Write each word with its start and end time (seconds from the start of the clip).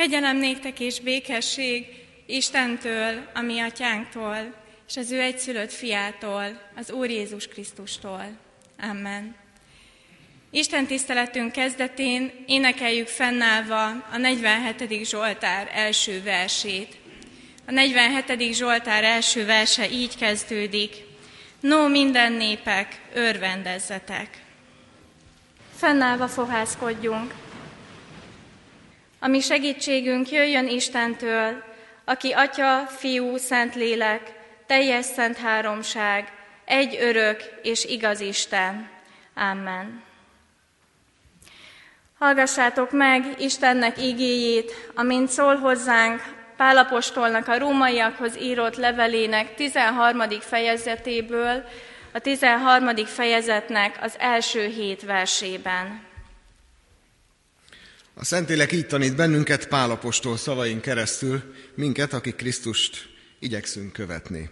Kegyelem 0.00 0.36
néktek 0.36 0.80
és 0.80 1.00
békesség 1.00 1.86
Istentől, 2.26 3.28
a 3.34 3.40
mi 3.40 3.58
atyánktól, 3.58 4.54
és 4.88 4.96
az 4.96 5.10
ő 5.10 5.20
egyszülött 5.20 5.72
fiától, 5.72 6.60
az 6.76 6.90
Úr 6.90 7.10
Jézus 7.10 7.48
Krisztustól. 7.48 8.24
Amen. 8.90 9.36
Isten 10.50 10.86
tiszteletünk 10.86 11.52
kezdetén 11.52 12.32
énekeljük 12.46 13.06
fennállva 13.06 13.84
a 13.88 14.16
47. 14.16 15.04
Zsoltár 15.04 15.70
első 15.72 16.22
versét. 16.22 16.96
A 17.66 17.70
47. 17.70 18.54
Zsoltár 18.54 19.04
első 19.04 19.44
verse 19.44 19.90
így 19.90 20.16
kezdődik. 20.16 20.94
No, 21.60 21.88
minden 21.88 22.32
népek, 22.32 23.00
örvendezzetek! 23.14 24.42
Fennállva 25.76 26.28
fohászkodjunk. 26.28 27.34
A 29.22 29.26
mi 29.26 29.40
segítségünk 29.40 30.30
jöjjön 30.30 30.68
Istentől, 30.68 31.62
aki 32.04 32.32
Atya, 32.32 32.86
Fiú, 32.86 33.36
Szentlélek, 33.36 34.32
teljes 34.66 35.04
szent 35.04 35.36
háromság, 35.36 36.32
egy 36.64 36.96
örök 37.00 37.40
és 37.62 37.84
igaz 37.84 38.20
Isten. 38.20 38.90
Amen. 39.34 40.02
Hallgassátok 42.18 42.90
meg 42.90 43.34
Istennek 43.38 44.02
igéjét, 44.02 44.72
amint 44.94 45.28
szól 45.28 45.56
hozzánk 45.56 46.22
Pálapostolnak 46.56 47.48
a 47.48 47.58
rómaiakhoz 47.58 48.36
írott 48.36 48.76
levelének 48.76 49.54
13. 49.54 50.20
fejezetéből, 50.40 51.64
a 52.12 52.18
13. 52.18 52.96
fejezetnek 52.96 53.98
az 54.00 54.14
első 54.18 54.66
hét 54.66 55.02
versében. 55.02 56.09
A 58.20 58.24
Szentlélek 58.24 58.72
így 58.72 58.86
tanít 58.86 59.16
bennünket 59.16 59.68
Pálapostól 59.68 60.36
szavain 60.36 60.80
keresztül, 60.80 61.42
minket, 61.74 62.12
akik 62.12 62.36
Krisztust 62.36 63.08
igyekszünk 63.38 63.92
követni. 63.92 64.50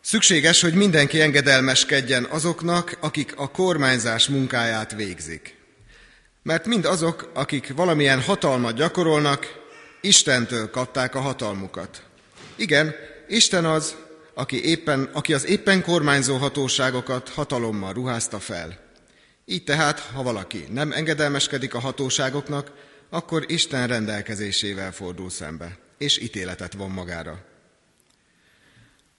Szükséges, 0.00 0.60
hogy 0.60 0.74
mindenki 0.74 1.20
engedelmeskedjen 1.20 2.24
azoknak, 2.24 2.96
akik 3.00 3.36
a 3.36 3.50
kormányzás 3.50 4.28
munkáját 4.28 4.94
végzik. 4.94 5.56
Mert 6.42 6.66
mind 6.66 6.84
azok, 6.84 7.30
akik 7.34 7.74
valamilyen 7.74 8.22
hatalmat 8.22 8.74
gyakorolnak, 8.74 9.46
Istentől 10.00 10.70
kapták 10.70 11.14
a 11.14 11.20
hatalmukat. 11.20 12.02
Igen, 12.56 12.94
Isten 13.28 13.64
az, 13.64 13.96
aki, 14.34 14.64
éppen, 14.64 15.10
aki 15.12 15.34
az 15.34 15.46
éppen 15.46 15.82
kormányzó 15.82 16.36
hatóságokat 16.36 17.28
hatalommal 17.28 17.92
ruházta 17.92 18.38
fel. 18.38 18.87
Így 19.50 19.64
tehát, 19.64 20.00
ha 20.00 20.22
valaki 20.22 20.66
nem 20.70 20.92
engedelmeskedik 20.92 21.74
a 21.74 21.78
hatóságoknak, 21.78 22.72
akkor 23.10 23.44
Isten 23.46 23.86
rendelkezésével 23.86 24.92
fordul 24.92 25.30
szembe, 25.30 25.78
és 25.98 26.18
ítéletet 26.18 26.72
von 26.72 26.90
magára. 26.90 27.44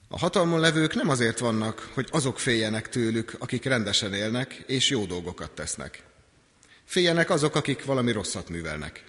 A 0.09 0.17
hatalmon 0.17 0.59
levők 0.59 0.95
nem 0.95 1.09
azért 1.09 1.39
vannak, 1.39 1.89
hogy 1.93 2.07
azok 2.11 2.39
féljenek 2.39 2.89
tőlük, 2.89 3.35
akik 3.39 3.65
rendesen 3.65 4.13
élnek 4.13 4.63
és 4.67 4.89
jó 4.89 5.05
dolgokat 5.05 5.51
tesznek. 5.51 6.03
Féljenek 6.85 7.29
azok, 7.29 7.55
akik 7.55 7.85
valami 7.85 8.11
rosszat 8.11 8.49
művelnek. 8.49 9.03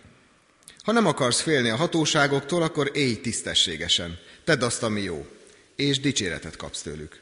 Ha 0.83 0.93
nem 0.93 1.07
akarsz 1.07 1.41
félni 1.41 1.69
a 1.69 1.77
hatóságoktól, 1.77 2.63
akkor 2.63 2.91
élj 2.95 3.21
tisztességesen, 3.21 4.19
tedd 4.45 4.63
azt, 4.63 4.83
ami 4.83 5.01
jó, 5.01 5.27
és 5.77 6.01
dicséretet 6.01 6.57
kapsz 6.57 6.83
tőlük. 6.83 7.21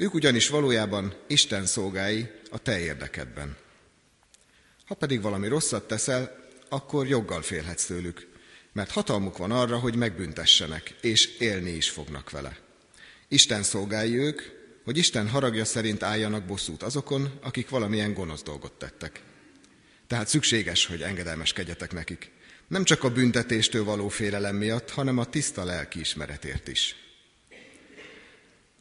Ők 0.00 0.14
ugyanis 0.14 0.48
valójában 0.48 1.14
Isten 1.26 1.66
szolgái 1.66 2.30
a 2.50 2.58
te 2.58 2.78
érdekedben. 2.78 3.56
Ha 4.86 4.94
pedig 4.94 5.22
valami 5.22 5.48
rosszat 5.48 5.88
teszel, 5.88 6.36
akkor 6.68 7.06
joggal 7.06 7.42
félhetsz 7.42 7.84
tőlük, 7.84 8.28
mert 8.72 8.90
hatalmuk 8.90 9.36
van 9.36 9.50
arra, 9.50 9.78
hogy 9.78 9.94
megbüntessenek, 9.94 10.94
és 11.00 11.36
élni 11.38 11.70
is 11.70 11.90
fognak 11.90 12.30
vele. 12.30 12.58
Isten 13.28 13.62
szolgálja 13.62 14.22
ők, 14.22 14.42
hogy 14.84 14.96
Isten 14.96 15.28
haragja 15.28 15.64
szerint 15.64 16.02
álljanak 16.02 16.44
bosszút 16.44 16.82
azokon, 16.82 17.38
akik 17.42 17.68
valamilyen 17.68 18.14
gonosz 18.14 18.42
dolgot 18.42 18.72
tettek. 18.72 19.20
Tehát 20.06 20.28
szükséges, 20.28 20.86
hogy 20.86 21.02
engedelmeskedjetek 21.02 21.92
nekik. 21.92 22.30
Nem 22.68 22.84
csak 22.84 23.04
a 23.04 23.12
büntetéstől 23.12 23.84
való 23.84 24.08
félelem 24.08 24.56
miatt, 24.56 24.90
hanem 24.90 25.18
a 25.18 25.24
tiszta 25.24 25.64
lelki 25.64 26.00
ismeretért 26.00 26.68
is. 26.68 26.96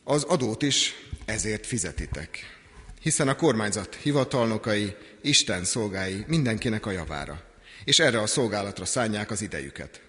Az 0.03 0.23
adót 0.23 0.61
is 0.61 0.93
ezért 1.29 1.65
fizetitek, 1.65 2.59
hiszen 3.01 3.27
a 3.27 3.35
kormányzat 3.35 3.95
hivatalnokai, 3.95 4.95
Isten 5.21 5.63
szolgái 5.63 6.23
mindenkinek 6.27 6.85
a 6.85 6.91
javára, 6.91 7.43
és 7.83 7.99
erre 7.99 8.21
a 8.21 8.27
szolgálatra 8.27 8.85
szánják 8.85 9.31
az 9.31 9.41
idejüket. 9.41 10.01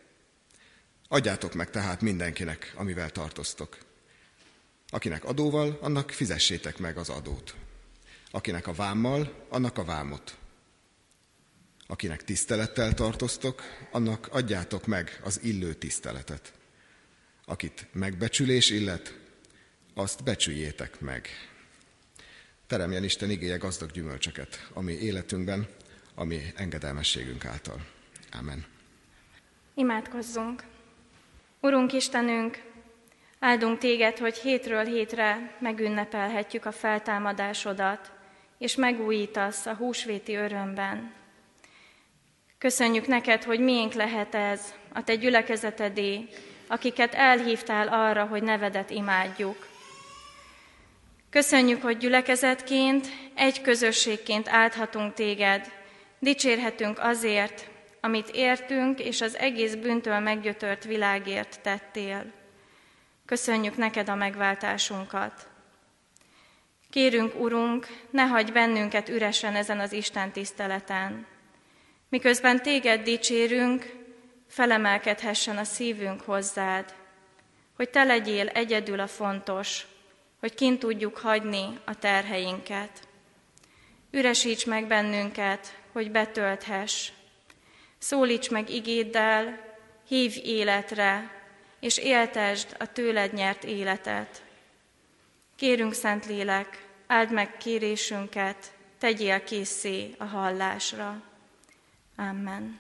Adjátok 1.09 1.55
meg 1.55 1.71
tehát 1.71 2.01
mindenkinek, 2.01 2.73
amivel 2.77 3.11
tartoztok. 3.11 3.79
Akinek 4.89 5.25
adóval, 5.25 5.79
annak 5.81 6.11
fizessétek 6.11 6.79
meg 6.79 6.97
az 6.97 7.09
adót. 7.09 7.55
Akinek 8.31 8.67
a 8.67 8.73
vámmal, 8.73 9.47
annak 9.49 9.79
a 9.79 9.85
vámot. 9.85 10.37
Akinek 11.87 12.25
tisztelettel 12.25 12.95
tartoztok, 12.95 13.63
annak 13.91 14.29
adjátok 14.31 14.87
meg 14.87 15.21
az 15.25 15.41
illő 15.43 15.75
tiszteletet. 15.75 16.53
Akit 17.45 17.87
megbecsülés 17.93 18.71
illet, 18.71 19.20
azt 19.95 20.25
becsüljétek 20.25 21.01
meg. 21.01 21.29
Teremjen 22.67 23.05
Isten 23.05 23.31
igéje 23.31 23.57
gazdag 23.57 23.91
gyümölcsöket 23.91 24.69
a 24.73 24.81
mi 24.81 24.93
életünkben, 24.93 25.67
a 26.15 26.25
mi 26.25 26.41
engedelmességünk 26.57 27.45
által. 27.45 27.87
Amen. 28.33 28.67
Imádkozzunk! 29.75 30.65
Urunk 31.61 31.93
Istenünk, 31.93 32.63
Áldunk 33.43 33.79
téged, 33.79 34.19
hogy 34.19 34.37
hétről 34.37 34.85
hétre 34.85 35.57
megünnepelhetjük 35.59 36.65
a 36.65 36.73
feltámadásodat, 36.73 38.11
és 38.59 38.75
megújítasz 38.75 39.67
a 39.67 39.75
húsvéti 39.75 40.35
örömben. 40.35 41.13
Köszönjük 42.59 43.07
neked, 43.07 43.43
hogy 43.43 43.61
miénk 43.61 43.93
lehet 43.93 44.35
ez, 44.35 44.75
a 44.93 45.05
te 45.05 45.15
gyülekezetedé, 45.15 46.29
akiket 46.67 47.15
elhívtál 47.15 47.89
arra, 47.89 48.25
hogy 48.25 48.43
nevedet 48.43 48.91
imádjuk. 48.91 49.69
Köszönjük, 51.31 51.83
hogy 51.83 51.97
gyülekezetként, 51.97 53.07
egy 53.35 53.61
közösségként 53.61 54.49
áldhatunk 54.49 55.15
téged, 55.15 55.73
dicsérhetünk 56.19 56.99
azért, 56.99 57.69
amit 58.01 58.29
értünk, 58.29 59.01
és 59.01 59.21
az 59.21 59.37
egész 59.37 59.75
bűntől 59.75 60.19
meggyötört 60.19 60.85
világért 60.85 61.61
tettél. 61.63 62.33
Köszönjük 63.27 63.77
neked 63.77 64.09
a 64.09 64.15
megváltásunkat. 64.15 65.49
Kérünk, 66.91 67.41
Urunk, 67.41 67.87
ne 68.11 68.23
hagyj 68.23 68.53
bennünket 68.53 69.09
üresen 69.09 69.55
ezen 69.55 69.81
az 69.81 69.93
Isten 69.93 70.33
tiszteleten. 70.33 71.27
Miközben 72.09 72.63
téged 72.63 73.03
dicsérünk, 73.03 73.95
felemelkedhessen 74.49 75.57
a 75.57 75.65
szívünk 75.65 76.21
hozzád, 76.21 76.95
hogy 77.77 77.91
te 77.91 78.05
legyél 78.05 78.49
egyedül 78.49 79.01
a 79.01 79.07
fontos, 79.07 79.87
hogy 80.41 80.55
kint 80.55 80.79
tudjuk 80.79 81.19
hagyni 81.19 81.79
a 81.85 81.99
terheinket. 81.99 83.09
Üresíts 84.11 84.67
meg 84.67 84.87
bennünket, 84.87 85.79
hogy 85.93 86.11
betölthess. 86.11 87.11
Szólíts 87.99 88.51
meg 88.51 88.71
igéddel, 88.71 89.69
hívj 90.09 90.41
életre, 90.41 91.39
és 91.81 91.99
éltesd 91.99 92.77
a 92.79 92.93
tőled 92.93 93.33
nyert 93.33 93.65
életet. 93.65 94.43
Kérünk, 95.57 95.93
Szentlélek, 95.93 96.87
áld 97.07 97.33
meg 97.33 97.57
kérésünket, 97.57 98.73
tegyél 98.99 99.45
készé 99.45 100.15
a 100.19 100.25
hallásra. 100.25 101.23
Amen. 102.17 102.79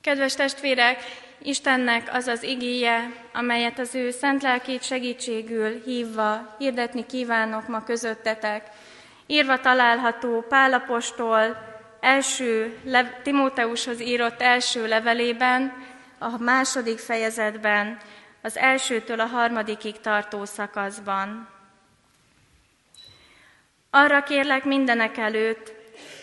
Kedves 0.00 0.34
testvérek, 0.34 1.02
Istennek 1.42 2.08
az 2.12 2.26
az 2.26 2.42
igéje, 2.42 3.12
amelyet 3.32 3.78
az 3.78 3.94
ő 3.94 4.10
szent 4.10 4.42
lelkét 4.42 4.82
segítségül 4.82 5.82
hívva 5.84 6.56
hirdetni 6.58 7.06
kívánok 7.06 7.68
ma 7.68 7.84
közöttetek. 7.84 8.68
Írva 9.26 9.60
található 9.60 10.44
Pálapostól 10.48 11.56
első, 12.00 12.78
Timóteushoz 13.22 14.00
írott 14.00 14.40
első 14.40 14.86
levelében, 14.86 15.84
a 16.18 16.38
második 16.38 16.98
fejezetben, 16.98 17.98
az 18.42 18.56
elsőtől 18.56 19.20
a 19.20 19.26
harmadikig 19.26 20.00
tartó 20.00 20.44
szakaszban. 20.44 21.48
Arra 23.90 24.22
kérlek 24.22 24.64
mindenek 24.64 25.16
előtt, 25.16 25.72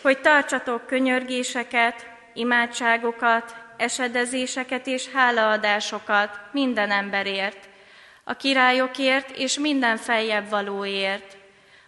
hogy 0.02 0.22
tartsatok 0.22 0.86
könyörgéseket, 0.86 2.08
imádságokat, 2.34 3.63
esedezéseket 3.84 4.88
és 4.88 5.10
hálaadásokat 5.10 6.40
minden 6.52 6.92
emberért, 6.92 7.70
a 8.24 8.34
királyokért 8.34 9.38
és 9.38 9.60
minden 9.60 9.98
feljebb 9.98 10.50
valóért, 10.50 11.38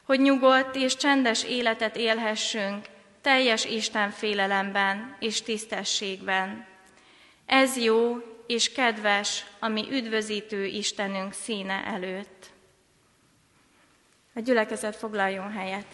hogy 0.04 0.20
nyugodt 0.20 0.76
és 0.76 0.96
csendes 0.96 1.44
életet 1.44 1.96
élhessünk, 1.96 2.86
teljes 3.22 3.66
Isten 3.66 4.12
félelemben 4.12 5.16
és 5.20 5.42
tisztességben. 5.42 6.66
Ez 7.46 7.78
jó 7.78 8.18
és 8.48 8.72
kedves, 8.72 9.46
ami 9.60 9.88
üdvözítő 9.92 10.66
Istenünk 10.66 11.34
színe 11.34 11.84
előtt. 11.86 12.46
A 14.36 14.40
gyülekezet 14.40 14.96
foglaljon 14.96 15.52
helyet. 15.52 15.86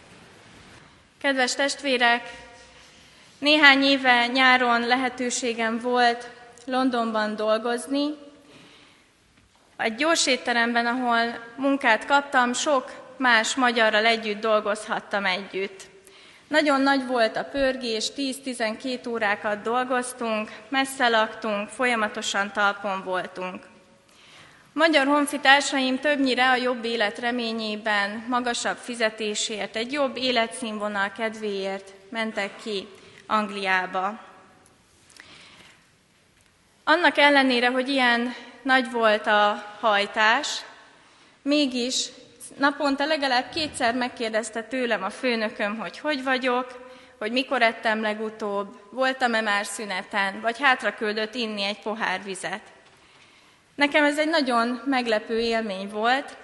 Kedves 1.21 1.55
testvérek, 1.55 2.50
néhány 3.41 3.83
éve 3.83 4.27
nyáron 4.27 4.87
lehetőségem 4.87 5.79
volt 5.79 6.29
Londonban 6.65 7.35
dolgozni. 7.35 8.13
Egy 9.77 9.95
gyors 9.95 10.27
étteremben, 10.27 10.85
ahol 10.85 11.43
munkát 11.55 12.05
kaptam, 12.05 12.53
sok 12.53 12.91
más 13.17 13.55
magyarral 13.55 14.05
együtt 14.05 14.41
dolgozhattam 14.41 15.25
együtt. 15.25 15.89
Nagyon 16.47 16.81
nagy 16.81 17.07
volt 17.07 17.35
a 17.37 17.43
pörgés, 17.43 18.07
10-12 18.17 19.09
órákat 19.09 19.61
dolgoztunk, 19.61 20.49
messze 20.69 21.07
laktunk, 21.07 21.69
folyamatosan 21.69 22.51
talpon 22.51 23.03
voltunk. 23.03 23.63
Magyar 24.73 25.07
honfitársaim 25.07 25.99
többnyire 25.99 26.49
a 26.49 26.55
jobb 26.55 26.85
élet 26.85 27.19
reményében, 27.19 28.25
magasabb 28.27 28.77
fizetésért, 28.77 29.75
egy 29.75 29.91
jobb 29.91 30.17
életszínvonal 30.17 31.11
kedvéért 31.17 31.93
mentek 32.09 32.51
ki 32.63 32.87
Angliába. 33.31 34.19
Annak 36.83 37.17
ellenére, 37.17 37.69
hogy 37.69 37.89
ilyen 37.89 38.33
nagy 38.61 38.91
volt 38.91 39.27
a 39.27 39.65
hajtás, 39.79 40.61
mégis 41.41 42.09
naponta 42.57 43.05
legalább 43.05 43.49
kétszer 43.49 43.95
megkérdezte 43.95 44.63
tőlem 44.63 45.03
a 45.03 45.09
főnököm, 45.09 45.77
hogy 45.77 45.99
hogy 45.99 46.23
vagyok, 46.23 46.89
hogy 47.17 47.31
mikor 47.31 47.61
ettem 47.61 48.01
legutóbb, 48.01 48.79
voltam-e 48.89 49.41
már 49.41 49.65
szüneten, 49.65 50.41
vagy 50.41 50.59
hátra 50.59 50.93
küldött 50.93 51.35
inni 51.35 51.63
egy 51.63 51.79
pohár 51.79 52.23
vizet. 52.23 52.61
Nekem 53.75 54.03
ez 54.03 54.17
egy 54.17 54.29
nagyon 54.29 54.81
meglepő 54.85 55.39
élmény 55.39 55.89
volt, 55.89 56.37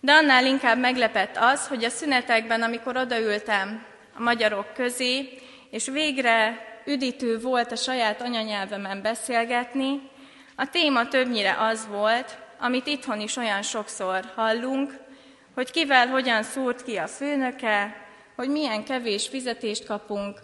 de 0.00 0.12
annál 0.12 0.46
inkább 0.46 0.78
meglepett 0.78 1.36
az, 1.36 1.66
hogy 1.66 1.84
a 1.84 1.90
szünetekben, 1.90 2.62
amikor 2.62 2.96
odaültem 2.96 3.84
a 4.16 4.22
magyarok 4.22 4.74
közé, 4.74 5.42
és 5.70 5.86
végre 5.86 6.66
üdítő 6.86 7.38
volt 7.38 7.72
a 7.72 7.76
saját 7.76 8.22
anyanyelvemen 8.22 9.02
beszélgetni, 9.02 10.10
a 10.56 10.70
téma 10.70 11.08
többnyire 11.08 11.56
az 11.58 11.86
volt, 11.90 12.38
amit 12.58 12.86
itthon 12.86 13.20
is 13.20 13.36
olyan 13.36 13.62
sokszor 13.62 14.24
hallunk, 14.34 14.92
hogy 15.54 15.70
kivel 15.70 16.06
hogyan 16.06 16.42
szúrt 16.42 16.82
ki 16.82 16.96
a 16.96 17.06
főnöke, 17.06 18.06
hogy 18.36 18.48
milyen 18.48 18.84
kevés 18.84 19.28
fizetést 19.28 19.86
kapunk, 19.86 20.38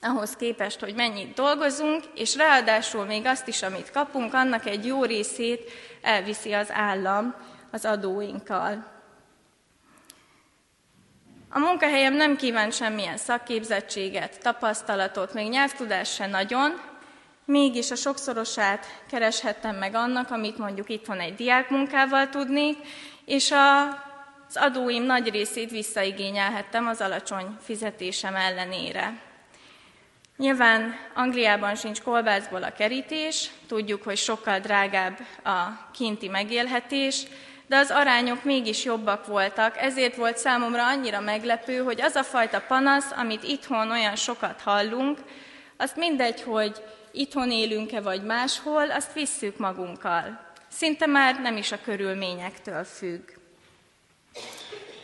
ahhoz 0.00 0.36
képest, 0.36 0.80
hogy 0.80 0.94
mennyit 0.94 1.34
dolgozunk, 1.34 2.04
és 2.14 2.36
ráadásul 2.36 3.04
még 3.04 3.26
azt 3.26 3.48
is, 3.48 3.62
amit 3.62 3.90
kapunk, 3.90 4.34
annak 4.34 4.66
egy 4.66 4.86
jó 4.86 5.04
részét 5.04 5.70
elviszi 6.02 6.52
az 6.52 6.70
állam 6.72 7.34
az 7.70 7.84
adóinkkal. 7.84 8.93
A 11.56 11.58
munkahelyem 11.58 12.14
nem 12.14 12.36
kíván 12.36 12.70
semmilyen 12.70 13.16
szakképzettséget, 13.16 14.40
tapasztalatot, 14.42 15.34
még 15.34 15.48
nyelvtudás 15.48 16.14
se 16.14 16.26
nagyon, 16.26 16.80
mégis 17.44 17.90
a 17.90 17.94
sokszorosát 17.94 18.86
kereshettem 19.10 19.76
meg 19.76 19.94
annak, 19.94 20.30
amit 20.30 20.58
mondjuk 20.58 20.88
itthon 20.88 21.20
egy 21.20 21.34
diákmunkával 21.34 22.28
tudnék, 22.28 22.76
és 23.24 23.50
a, 23.50 23.82
az 24.48 24.56
adóim 24.56 25.02
nagy 25.02 25.28
részét 25.28 25.70
visszaigényelhettem 25.70 26.86
az 26.86 27.00
alacsony 27.00 27.56
fizetésem 27.62 28.34
ellenére. 28.34 29.20
Nyilván 30.36 30.94
Angliában 31.14 31.74
sincs 31.74 32.02
kolbászból 32.02 32.62
a 32.62 32.72
kerítés, 32.72 33.50
tudjuk, 33.68 34.02
hogy 34.02 34.16
sokkal 34.16 34.58
drágább 34.58 35.18
a 35.44 35.90
kinti 35.92 36.28
megélhetés, 36.28 37.26
de 37.74 37.80
az 37.80 37.90
arányok 37.90 38.44
mégis 38.44 38.84
jobbak 38.84 39.26
voltak, 39.26 39.76
ezért 39.78 40.16
volt 40.16 40.38
számomra 40.38 40.86
annyira 40.86 41.20
meglepő, 41.20 41.78
hogy 41.78 42.00
az 42.00 42.14
a 42.14 42.22
fajta 42.22 42.60
panasz, 42.60 43.10
amit 43.16 43.42
itthon 43.42 43.90
olyan 43.90 44.16
sokat 44.16 44.60
hallunk, 44.60 45.18
azt 45.76 45.96
mindegy, 45.96 46.42
hogy 46.42 46.82
itthon 47.12 47.50
élünk-e 47.50 48.00
vagy 48.00 48.24
máshol, 48.24 48.90
azt 48.90 49.12
visszük 49.12 49.58
magunkkal. 49.58 50.40
Szinte 50.68 51.06
már 51.06 51.40
nem 51.40 51.56
is 51.56 51.72
a 51.72 51.80
körülményektől 51.84 52.84
függ. 52.84 53.30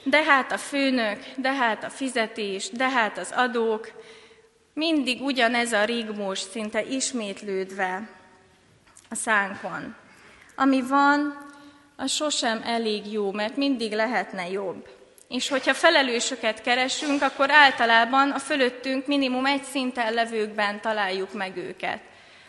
De 0.02 0.22
hát 0.22 0.52
a 0.52 0.58
főnök, 0.58 1.18
de 1.36 1.52
hát 1.52 1.84
a 1.84 1.90
fizetés, 1.90 2.68
de 2.68 2.88
hát 2.88 3.18
az 3.18 3.32
adók, 3.36 3.92
mindig 4.74 5.22
ugyanez 5.22 5.72
a 5.72 5.84
rigmus, 5.84 6.38
szinte 6.38 6.82
ismétlődve 6.84 8.08
a 9.08 9.14
szánkon. 9.14 9.94
Ami 10.56 10.82
van, 10.82 11.48
az 12.00 12.10
sosem 12.10 12.62
elég 12.64 13.12
jó, 13.12 13.32
mert 13.32 13.56
mindig 13.56 13.92
lehetne 13.92 14.50
jobb. 14.50 14.88
És 15.28 15.48
hogyha 15.48 15.74
felelősöket 15.74 16.62
keresünk, 16.62 17.22
akkor 17.22 17.50
általában 17.50 18.30
a 18.30 18.38
fölöttünk 18.38 19.06
minimum 19.06 19.46
egy 19.46 19.62
szinten 19.62 20.12
levőkben 20.12 20.80
találjuk 20.80 21.32
meg 21.32 21.56
őket. 21.56 22.00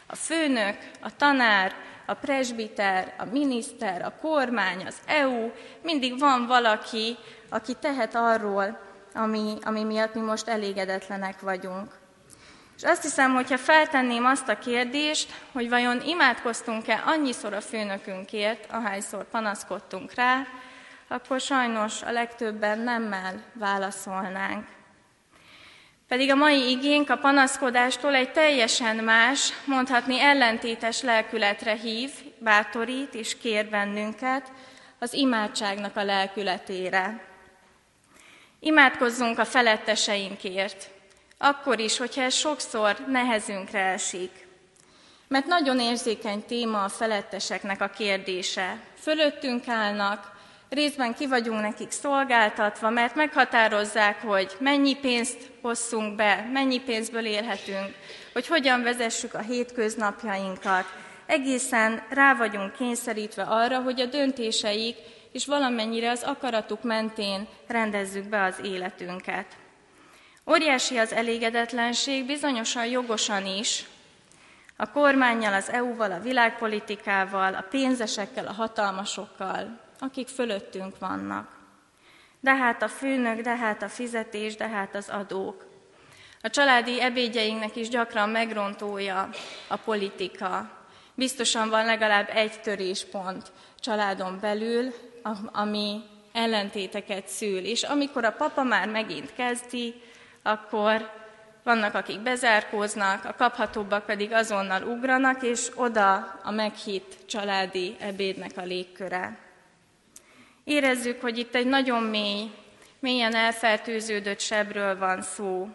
A 0.08 0.16
főnök, 0.16 0.78
a 1.02 1.16
tanár, 1.16 1.74
a 2.06 2.14
presbiter, 2.14 3.14
a 3.18 3.26
miniszter, 3.26 4.02
a 4.06 4.14
kormány, 4.22 4.86
az 4.86 4.96
EU, 5.06 5.52
mindig 5.82 6.20
van 6.20 6.46
valaki, 6.48 7.18
aki 7.50 7.74
tehet 7.80 8.16
arról, 8.16 8.80
ami, 9.14 9.54
ami 9.62 9.84
miatt 9.84 10.14
mi 10.14 10.22
most 10.22 10.48
elégedetlenek 10.48 11.40
vagyunk. 11.40 12.01
És 12.82 12.88
azt 12.88 13.02
hiszem, 13.02 13.34
hogyha 13.34 13.58
feltenném 13.58 14.26
azt 14.26 14.48
a 14.48 14.58
kérdést, 14.58 15.34
hogy 15.52 15.70
vajon 15.70 16.02
imádkoztunk-e 16.06 17.04
annyiszor 17.06 17.54
a 17.54 17.62
főnökünkért, 17.62 18.72
ahányszor 18.72 19.30
panaszkodtunk 19.30 20.14
rá, 20.14 20.48
akkor 21.08 21.40
sajnos 21.40 22.02
a 22.02 22.12
legtöbben 22.12 22.80
nemmel 22.80 23.44
válaszolnánk. 23.54 24.68
Pedig 26.08 26.32
a 26.32 26.36
mai 26.36 26.70
igénk 26.70 27.10
a 27.10 27.18
panaszkodástól 27.18 28.16
egy 28.16 28.32
teljesen 28.32 28.96
más, 28.96 29.54
mondhatni 29.66 30.20
ellentétes 30.20 31.02
lelkületre 31.02 31.74
hív, 31.74 32.12
bátorít 32.38 33.14
és 33.14 33.38
kér 33.38 33.70
bennünket, 33.70 34.52
az 35.00 35.14
imádságnak 35.14 35.98
a 35.98 36.04
lelkületére. 36.04 37.26
Imádkozzunk 38.60 39.40
a 39.40 39.46
feletteseinkért, 39.46 40.90
akkor 41.42 41.80
is, 41.80 41.98
hogyha 41.98 42.22
ez 42.22 42.34
sokszor 42.34 42.98
nehezünkre 43.08 43.80
esik. 43.80 44.48
Mert 45.28 45.46
nagyon 45.46 45.80
érzékeny 45.80 46.44
téma 46.46 46.84
a 46.84 46.90
feletteseknek 46.90 47.82
a 47.82 47.88
kérdése. 47.88 48.80
Fölöttünk 49.02 49.68
állnak, 49.68 50.32
részben 50.70 51.14
ki 51.14 51.28
vagyunk 51.28 51.62
nekik 51.62 51.92
szolgáltatva, 51.92 52.90
mert 52.90 53.16
meghatározzák, 53.16 54.22
hogy 54.22 54.56
mennyi 54.60 54.96
pénzt 54.96 55.52
hosszunk 55.62 56.16
be, 56.16 56.50
mennyi 56.54 56.80
pénzből 56.80 57.26
élhetünk, 57.26 57.96
hogy 58.34 58.48
hogyan 58.48 58.84
vezessük 58.84 59.34
a 59.34 59.40
hétköznapjainkat. 59.40 60.86
Egészen 61.26 62.04
rá 62.10 62.36
vagyunk 62.36 62.74
kényszerítve 62.74 63.44
arra, 63.44 63.82
hogy 63.82 64.02
a 64.02 64.06
döntéseik 64.06 64.96
és 65.32 65.46
valamennyire 65.46 66.10
az 66.10 66.24
akaratuk 66.24 66.84
mentén 66.84 67.48
rendezzük 67.68 68.30
be 68.30 68.44
az 68.44 68.56
életünket. 68.64 69.46
Óriási 70.52 70.98
az 70.98 71.14
elégedetlenség, 71.14 72.26
bizonyosan 72.26 72.86
jogosan 72.86 73.46
is, 73.46 73.86
a 74.76 74.92
kormányjal, 74.92 75.54
az 75.54 75.70
EU-val, 75.70 76.12
a 76.12 76.20
világpolitikával, 76.20 77.54
a 77.54 77.66
pénzesekkel, 77.70 78.48
a 78.48 78.52
hatalmasokkal, 78.52 79.80
akik 80.00 80.28
fölöttünk 80.28 81.00
vannak. 81.00 81.50
De 82.40 82.56
hát 82.56 82.82
a 82.82 82.88
főnök, 82.88 83.42
de 83.42 83.56
hát 83.56 83.82
a 83.84 83.90
fizetés, 83.90 84.56
de 84.56 84.68
hát 84.68 84.96
az 84.96 85.10
adók. 85.10 85.66
A 86.42 86.50
családi 86.50 87.02
ebédjeinknek 87.02 87.76
is 87.76 87.90
gyakran 87.90 88.30
megrontója 88.30 89.30
a 89.68 89.76
politika. 89.76 90.70
Biztosan 91.14 91.70
van 91.70 91.86
legalább 91.86 92.30
egy 92.34 92.62
töréspont 92.62 93.52
családon 93.80 94.40
belül, 94.42 94.94
ami 95.52 96.02
ellentéteket 96.32 97.28
szül. 97.28 97.66
És 97.66 97.84
amikor 97.84 98.26
a 98.26 98.32
papa 98.32 98.64
már 98.64 98.90
megint 98.90 99.34
kezdi, 99.34 100.02
akkor 100.44 101.10
vannak, 101.64 101.96
akik 101.96 102.20
bezárkóznak, 102.20 103.26
a 103.26 103.36
kaphatóbbak 103.38 104.06
pedig 104.06 104.34
azonnal 104.34 104.84
ugranak, 104.84 105.44
és 105.44 105.72
oda 105.76 106.40
a 106.44 106.52
meghitt 106.52 107.18
családi 107.26 107.96
ebédnek 108.00 108.52
a 108.56 108.62
légköre. 108.62 109.38
Érezzük, 110.64 111.22
hogy 111.22 111.38
itt 111.38 111.56
egy 111.56 111.68
nagyon 111.68 112.04
mély, 112.04 112.52
mélyen 113.00 113.36
elfertőződött 113.36 114.40
sebről 114.40 114.98
van 114.98 115.22
szó, 115.22 115.70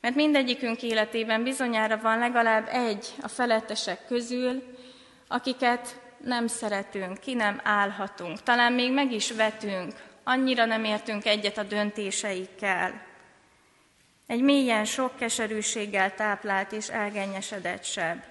mert 0.00 0.14
mindegyikünk 0.14 0.82
életében 0.82 1.42
bizonyára 1.42 1.98
van 1.98 2.18
legalább 2.18 2.68
egy 2.68 3.14
a 3.22 3.28
felettesek 3.28 4.06
közül, 4.06 4.62
akiket 5.28 6.00
nem 6.24 6.46
szeretünk, 6.46 7.18
ki 7.18 7.34
nem 7.34 7.60
állhatunk, 7.64 8.42
talán 8.42 8.72
még 8.72 8.92
meg 8.92 9.12
is 9.12 9.32
vetünk, 9.32 9.92
annyira 10.24 10.64
nem 10.64 10.84
értünk 10.84 11.26
egyet 11.26 11.58
a 11.58 11.62
döntéseikkel. 11.62 13.08
Egy 14.30 14.42
mélyen 14.42 14.84
sok 14.84 15.16
keserűséggel 15.16 16.14
táplált 16.14 16.72
és 16.72 16.88
elgennyesedett 16.88 17.84
seb. 17.84 18.22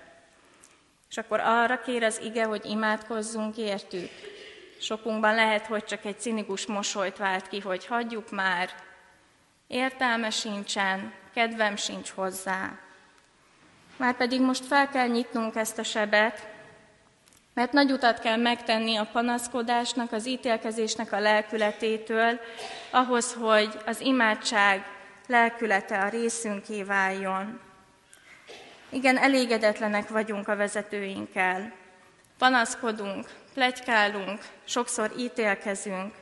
És 1.10 1.18
akkor 1.18 1.40
arra 1.40 1.82
kér 1.82 2.04
az 2.04 2.20
ige, 2.24 2.44
hogy 2.44 2.66
imádkozzunk 2.66 3.58
értük. 3.58 4.10
Sokunkban 4.80 5.36
lehet, 5.36 5.66
hogy 5.66 5.84
csak 5.84 6.06
egy 6.06 6.20
cinikus 6.20 6.66
mosolyt 6.66 7.18
vált 7.18 7.48
ki, 7.48 7.60
hogy 7.60 7.86
hagyjuk 7.86 8.32
már, 8.32 8.70
értelme 9.68 10.30
sincsen, 10.30 11.14
kedvem 11.34 11.76
sincs 11.76 12.10
hozzá. 12.10 12.80
Már 13.98 14.16
pedig 14.16 14.42
most 14.42 14.66
fel 14.66 14.90
kell 14.90 15.08
nyitnunk 15.08 15.56
ezt 15.56 15.78
a 15.78 15.84
sebet, 15.84 16.48
mert 17.54 17.72
nagy 17.72 17.92
utat 17.92 18.20
kell 18.20 18.38
megtenni 18.38 18.96
a 18.96 19.10
panaszkodásnak, 19.12 20.12
az 20.12 20.28
ítélkezésnek 20.28 21.12
a 21.12 21.20
lelkületétől, 21.20 22.40
ahhoz, 22.92 23.34
hogy 23.34 23.78
az 23.86 24.00
imádság 24.00 24.98
lelkülete 25.30 26.00
a 26.00 26.10
részünké 26.10 26.84
váljon. 26.84 27.60
Igen, 28.90 29.18
elégedetlenek 29.18 30.10
vagyunk 30.10 30.48
a 30.48 30.56
vezetőinkkel. 30.56 31.74
Panaszkodunk, 32.38 33.28
plegykálunk, 33.54 34.42
sokszor 34.64 35.12
ítélkezünk. 35.18 36.14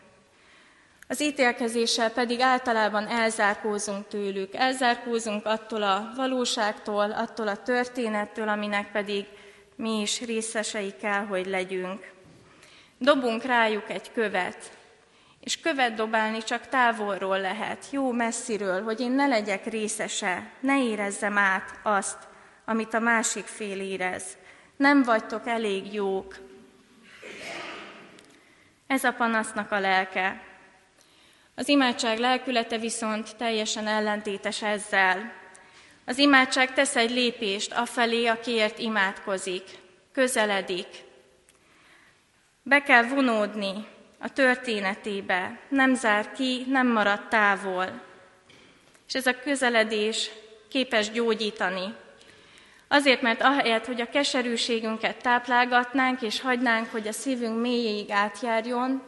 Az 1.07 1.21
ítélkezéssel 1.21 2.11
pedig 2.11 2.39
általában 2.39 3.07
elzárkózunk 3.07 4.07
tőlük, 4.07 4.53
elzárkózunk 4.53 5.45
attól 5.45 5.83
a 5.83 6.11
valóságtól, 6.15 7.11
attól 7.11 7.47
a 7.47 7.61
történettől, 7.63 8.47
aminek 8.47 8.91
pedig 8.91 9.25
mi 9.75 9.99
is 10.01 10.21
részesei 10.21 10.93
kell, 11.01 11.25
hogy 11.25 11.45
legyünk. 11.45 12.11
Dobunk 12.97 13.43
rájuk 13.43 13.89
egy 13.89 14.11
követ, 14.11 14.76
és 15.47 15.59
követ 15.59 15.93
dobálni 15.93 16.43
csak 16.43 16.67
távolról 16.67 17.39
lehet, 17.39 17.85
jó 17.91 18.11
messziről, 18.11 18.83
hogy 18.83 18.99
én 18.99 19.11
ne 19.11 19.27
legyek 19.27 19.65
részese, 19.65 20.51
ne 20.59 20.83
érezzem 20.83 21.37
át 21.37 21.79
azt, 21.83 22.17
amit 22.65 22.93
a 22.93 22.99
másik 22.99 23.45
fél 23.45 23.79
érez. 23.79 24.23
Nem 24.77 25.03
vagytok 25.03 25.47
elég 25.47 25.93
jók. 25.93 26.35
Ez 28.87 29.03
a 29.03 29.11
panasznak 29.11 29.71
a 29.71 29.79
lelke. 29.79 30.41
Az 31.55 31.67
imádság 31.67 32.19
lelkülete 32.19 32.77
viszont 32.77 33.35
teljesen 33.35 33.87
ellentétes 33.87 34.61
ezzel. 34.61 35.31
Az 36.05 36.17
imádság 36.17 36.73
tesz 36.73 36.95
egy 36.95 37.11
lépést 37.11 37.73
afelé, 37.73 38.25
akiért 38.25 38.79
imádkozik, 38.79 39.63
közeledik. 40.11 40.87
Be 42.63 42.81
kell 42.81 43.03
vonódni 43.03 43.95
a 44.19 44.33
történetébe, 44.33 45.59
nem 45.69 45.93
zár 45.93 46.31
ki, 46.31 46.65
nem 46.67 46.87
marad 46.87 47.27
távol. 47.27 48.01
És 49.07 49.13
ez 49.13 49.25
a 49.25 49.39
közeledés 49.39 50.29
képes 50.69 51.11
gyógyítani. 51.11 51.93
Azért, 52.87 53.21
mert 53.21 53.41
ahelyett, 53.41 53.85
hogy 53.85 54.01
a 54.01 54.09
keserűségünket 54.09 55.21
táplálgatnánk, 55.21 56.21
és 56.21 56.41
hagynánk, 56.41 56.91
hogy 56.91 57.07
a 57.07 57.11
szívünk 57.11 57.61
mélyéig 57.61 58.11
átjárjon, 58.11 59.01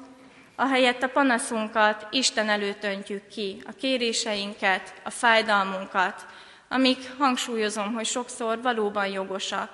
ahelyett 0.55 1.03
a 1.03 1.09
panaszunkat 1.09 2.07
Isten 2.11 2.49
előtt 2.49 2.83
öntjük 2.83 3.27
ki, 3.27 3.61
a 3.65 3.71
kéréseinket, 3.71 4.93
a 5.03 5.09
fájdalmunkat, 5.09 6.25
amik 6.69 6.97
hangsúlyozom, 7.17 7.93
hogy 7.93 8.05
sokszor 8.05 8.61
valóban 8.61 9.07
jogosak. 9.07 9.71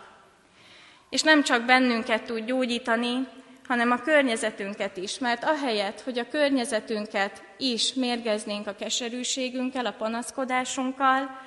És 1.09 1.21
nem 1.21 1.43
csak 1.43 1.65
bennünket 1.65 2.23
tud 2.23 2.45
gyógyítani, 2.45 3.27
hanem 3.67 3.91
a 3.91 4.01
környezetünket 4.01 4.98
is, 4.98 5.19
mert 5.19 5.43
ahelyett, 5.43 6.01
hogy 6.01 6.19
a 6.19 6.27
környezetünket 6.27 7.43
is 7.57 7.93
mérgeznénk 7.93 8.67
a 8.67 8.75
keserűségünkkel, 8.75 9.86
a 9.86 9.91
panaszkodásunkkal, 9.91 11.39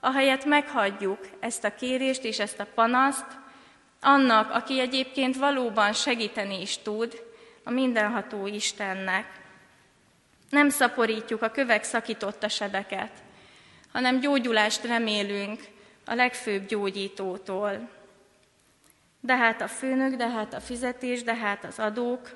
ahelyett 0.00 0.44
meghagyjuk 0.44 1.18
ezt 1.40 1.64
a 1.64 1.74
kérést 1.74 2.24
és 2.24 2.38
ezt 2.38 2.60
a 2.60 2.66
panaszt, 2.74 3.26
annak, 4.00 4.50
aki 4.50 4.80
egyébként 4.80 5.36
valóban 5.36 5.92
segíteni 5.92 6.60
is 6.60 6.78
tud, 6.78 7.26
a 7.64 7.70
mindenható 7.70 8.46
Istennek. 8.46 9.26
Nem 10.50 10.68
szaporítjuk 10.68 11.42
a 11.42 11.50
kövek 11.50 11.84
szakította 11.84 12.48
sebeket, 12.48 13.10
hanem 13.92 14.20
gyógyulást 14.20 14.84
remélünk 14.84 15.60
a 16.04 16.14
legfőbb 16.14 16.66
gyógyítótól. 16.66 17.88
De 19.20 19.36
hát 19.36 19.60
a 19.60 19.68
főnök, 19.68 20.14
de 20.14 20.28
hát 20.28 20.54
a 20.54 20.60
fizetés, 20.60 21.22
de 21.22 21.34
hát 21.34 21.64
az 21.64 21.78
adók. 21.78 22.30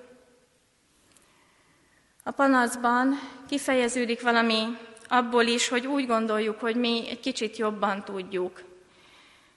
A 2.24 2.30
panaszban 2.30 3.20
kifejeződik 3.48 4.22
valami 4.22 4.78
abból 5.08 5.44
is, 5.44 5.68
hogy 5.68 5.86
úgy 5.86 6.06
gondoljuk, 6.06 6.60
hogy 6.60 6.76
mi 6.76 7.08
egy 7.10 7.20
kicsit 7.20 7.56
jobban 7.56 8.04
tudjuk, 8.04 8.62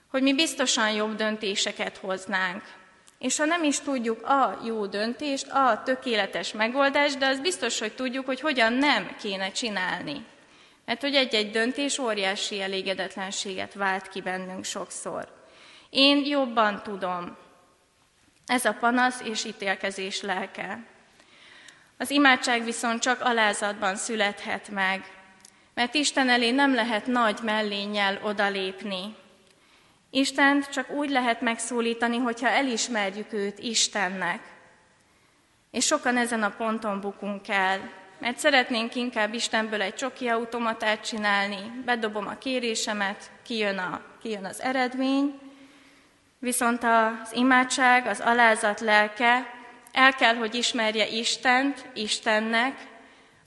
hogy 0.08 0.22
mi 0.22 0.34
biztosan 0.34 0.92
jobb 0.92 1.16
döntéseket 1.16 1.98
hoznánk. 1.98 2.64
És 3.20 3.38
ha 3.38 3.46
nem 3.46 3.64
is 3.64 3.80
tudjuk 3.80 4.24
a 4.24 4.60
jó 4.66 4.86
döntést, 4.86 5.48
a 5.52 5.82
tökéletes 5.86 6.54
megoldást, 6.54 7.18
de 7.18 7.28
az 7.28 7.40
biztos, 7.40 7.80
hogy 7.80 7.96
tudjuk, 7.96 8.26
hogy 8.26 8.40
hogyan 8.40 8.74
nem 8.74 9.16
kéne 9.22 9.52
csinálni. 9.52 10.26
Mert 10.86 11.02
hogy 11.02 11.16
egy-egy 11.16 11.52
döntés 11.52 11.98
óriási 11.98 12.62
elégedetlenséget 12.62 13.74
vált 13.74 14.10
ki 14.10 14.22
bennünk 14.22 14.64
sokszor. 14.64 15.45
Én 15.98 16.26
jobban 16.26 16.84
tudom. 16.84 17.38
Ez 18.46 18.66
a 18.66 18.74
panasz 18.74 19.22
és 19.22 19.44
ítélkezés 19.46 20.22
lelke. 20.22 20.84
Az 21.98 22.10
imádság 22.10 22.64
viszont 22.64 23.02
csak 23.02 23.22
alázatban 23.22 23.96
születhet 23.96 24.70
meg, 24.70 25.04
mert 25.74 25.94
Isten 25.94 26.30
elé 26.30 26.52
nem 26.52 26.74
lehet 26.74 27.06
nagy 27.06 27.40
mellénnyel 27.44 28.20
odalépni. 28.24 29.16
Istent 30.10 30.70
csak 30.70 30.90
úgy 30.90 31.10
lehet 31.10 31.42
megszólítani, 31.42 32.18
hogyha 32.18 32.48
elismerjük 32.48 33.34
őt 33.34 33.60
Istennek. 33.60 34.42
És 35.72 35.86
sokan 35.86 36.18
ezen 36.18 36.44
a 36.44 36.56
ponton 36.58 37.02
bukunk 37.02 37.48
el, 37.48 37.92
mert 38.20 38.38
szeretnénk 38.38 38.96
inkább 38.96 39.34
Istenből 39.34 39.82
egy 39.82 39.96
csoki 39.96 40.28
automatát 40.28 41.06
csinálni, 41.06 41.82
bedobom 41.86 42.28
a 42.28 42.38
kérésemet, 42.38 43.32
kijön, 43.44 43.78
a, 43.78 44.02
kijön 44.22 44.46
az 44.46 44.62
eredmény, 44.62 45.45
viszont 46.46 46.84
az 46.84 47.34
imádság, 47.34 48.06
az 48.06 48.20
alázat 48.20 48.80
lelke 48.80 49.54
el 49.92 50.14
kell, 50.14 50.36
hogy 50.36 50.56
ismerje 50.56 51.08
Istent, 51.08 51.86
Istennek, 51.94 52.88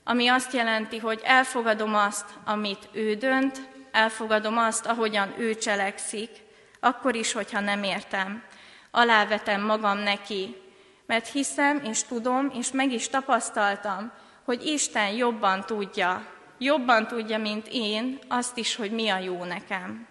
ami 0.03 0.27
azt 0.27 0.53
jelenti, 0.53 0.97
hogy 0.97 1.21
elfogadom 1.23 1.95
azt, 1.95 2.25
amit 2.45 2.89
ő 2.91 3.13
dönt, 3.13 3.69
elfogadom 3.91 4.57
azt, 4.57 4.85
ahogyan 4.85 5.33
ő 5.37 5.55
cselekszik, 5.55 6.29
akkor 6.79 7.15
is, 7.15 7.31
hogyha 7.31 7.59
nem 7.59 7.83
értem. 7.83 8.43
Alávetem 8.91 9.61
magam 9.61 9.97
neki, 9.97 10.55
mert 11.05 11.31
hiszem 11.31 11.81
és 11.83 12.03
tudom, 12.03 12.51
és 12.59 12.71
meg 12.71 12.91
is 12.91 13.09
tapasztaltam, 13.09 14.11
hogy 14.43 14.65
Isten 14.65 15.09
jobban 15.09 15.65
tudja, 15.65 16.25
jobban 16.57 17.07
tudja, 17.07 17.37
mint 17.37 17.67
én, 17.71 18.19
azt 18.27 18.57
is, 18.57 18.75
hogy 18.75 18.91
mi 18.91 19.09
a 19.09 19.17
jó 19.17 19.43
nekem. 19.43 20.07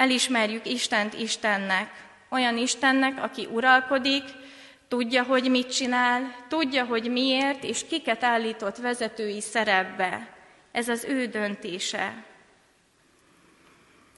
Elismerjük 0.00 0.66
Istent 0.66 1.14
Istennek, 1.14 1.90
olyan 2.28 2.56
Istennek, 2.56 3.22
aki 3.22 3.48
uralkodik, 3.50 4.24
tudja, 4.88 5.22
hogy 5.22 5.50
mit 5.50 5.72
csinál, 5.72 6.34
tudja, 6.48 6.84
hogy 6.84 7.10
miért, 7.10 7.64
és 7.64 7.86
kiket 7.88 8.24
állított 8.24 8.76
vezetői 8.76 9.40
szerepbe. 9.40 10.34
Ez 10.72 10.88
az 10.88 11.04
ő 11.04 11.26
döntése. 11.26 12.24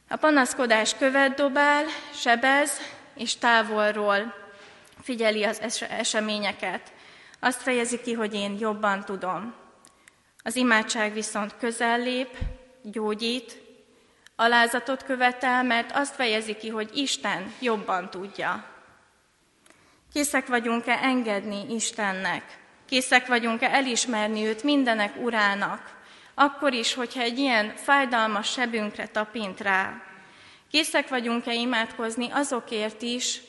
A 0.08 0.16
panaszkodás 0.16 0.96
követ 0.96 1.34
dobál, 1.34 1.84
sebez, 2.14 2.80
és 3.14 3.36
távolról 3.36 4.34
figyeli 5.02 5.44
az 5.44 5.60
es- 5.60 5.82
eseményeket. 5.82 6.92
Azt 7.40 7.62
fejezi 7.62 8.00
ki, 8.00 8.12
hogy 8.12 8.34
én 8.34 8.56
jobban 8.58 9.04
tudom. 9.04 9.54
Az 10.42 10.56
imádság 10.56 11.12
viszont 11.12 11.56
közel 11.58 11.98
lép, 11.98 12.36
gyógyít, 12.82 13.61
alázatot 14.36 15.02
követel, 15.02 15.62
mert 15.62 15.92
azt 15.92 16.14
fejezi 16.14 16.56
ki, 16.56 16.68
hogy 16.68 16.90
Isten 16.94 17.54
jobban 17.60 18.10
tudja. 18.10 18.64
Készek 20.12 20.46
vagyunk-e 20.46 20.98
engedni 21.02 21.74
Istennek? 21.74 22.58
Készek 22.88 23.26
vagyunk-e 23.26 23.70
elismerni 23.70 24.46
őt 24.46 24.62
mindenek 24.62 25.16
urának? 25.22 26.00
Akkor 26.34 26.72
is, 26.72 26.94
hogyha 26.94 27.20
egy 27.20 27.38
ilyen 27.38 27.72
fájdalmas 27.76 28.50
sebünkre 28.50 29.06
tapint 29.06 29.60
rá. 29.60 30.02
Készek 30.70 31.08
vagyunk-e 31.08 31.52
imádkozni 31.52 32.30
azokért 32.30 33.02
is, 33.02 33.40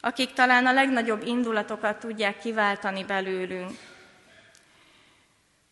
akik 0.00 0.32
talán 0.32 0.66
a 0.66 0.72
legnagyobb 0.72 1.26
indulatokat 1.26 1.98
tudják 1.98 2.38
kiváltani 2.38 3.04
belőlünk. 3.04 3.70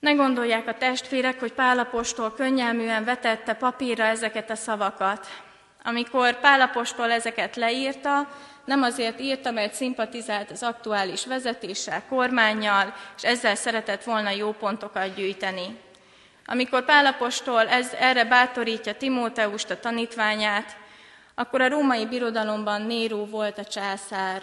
Ne 0.04 0.12
gondolják 0.12 0.68
a 0.68 0.74
testvérek, 0.74 1.40
hogy 1.40 1.52
Pálapostól 1.52 2.34
könnyelműen 2.34 3.04
vetette 3.04 3.54
papírra 3.54 4.04
ezeket 4.04 4.50
a 4.50 4.54
szavakat. 4.54 5.26
Amikor 5.84 6.40
Pálapostól 6.40 7.10
ezeket 7.10 7.56
leírta, 7.56 8.28
nem 8.64 8.82
azért 8.82 9.20
írta, 9.20 9.50
mert 9.50 9.74
szimpatizált 9.74 10.50
az 10.50 10.62
aktuális 10.62 11.26
vezetéssel, 11.26 12.02
kormányjal, 12.08 12.94
és 13.16 13.22
ezzel 13.22 13.54
szeretett 13.54 14.04
volna 14.04 14.30
jó 14.30 14.52
pontokat 14.52 15.14
gyűjteni, 15.14 15.78
Amikor 16.46 16.84
Pálapostól 16.84 17.68
ez, 17.68 17.92
erre 18.00 18.24
bátorítja 18.24 18.94
Timóteust, 18.94 19.70
a 19.70 19.80
tanítványát, 19.80 20.76
akkor 21.34 21.60
a 21.60 21.68
római 21.68 22.06
birodalomban 22.06 22.82
Néró 22.82 23.24
volt 23.24 23.58
a 23.58 23.64
császár. 23.64 24.42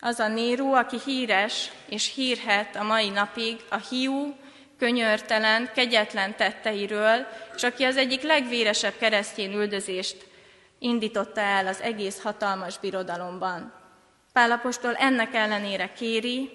Az 0.00 0.18
a 0.18 0.28
Néró, 0.28 0.72
aki 0.72 0.96
híres 1.04 1.70
és 1.88 2.14
hírhet 2.14 2.76
a 2.76 2.82
mai 2.82 3.08
napig 3.08 3.56
a 3.68 3.76
hiú, 3.76 4.34
könyörtelen, 4.78 5.70
kegyetlen 5.74 6.36
tetteiről, 6.36 7.26
és 7.56 7.62
aki 7.62 7.84
az 7.84 7.96
egyik 7.96 8.22
legvéresebb 8.22 8.94
keresztjén 8.98 9.52
üldözést 9.52 10.26
indította 10.78 11.40
el 11.40 11.66
az 11.66 11.80
egész 11.80 12.22
hatalmas 12.22 12.78
birodalomban. 12.78 13.72
Pálapostól 14.32 14.94
ennek 14.94 15.34
ellenére 15.34 15.92
kéri, 15.92 16.50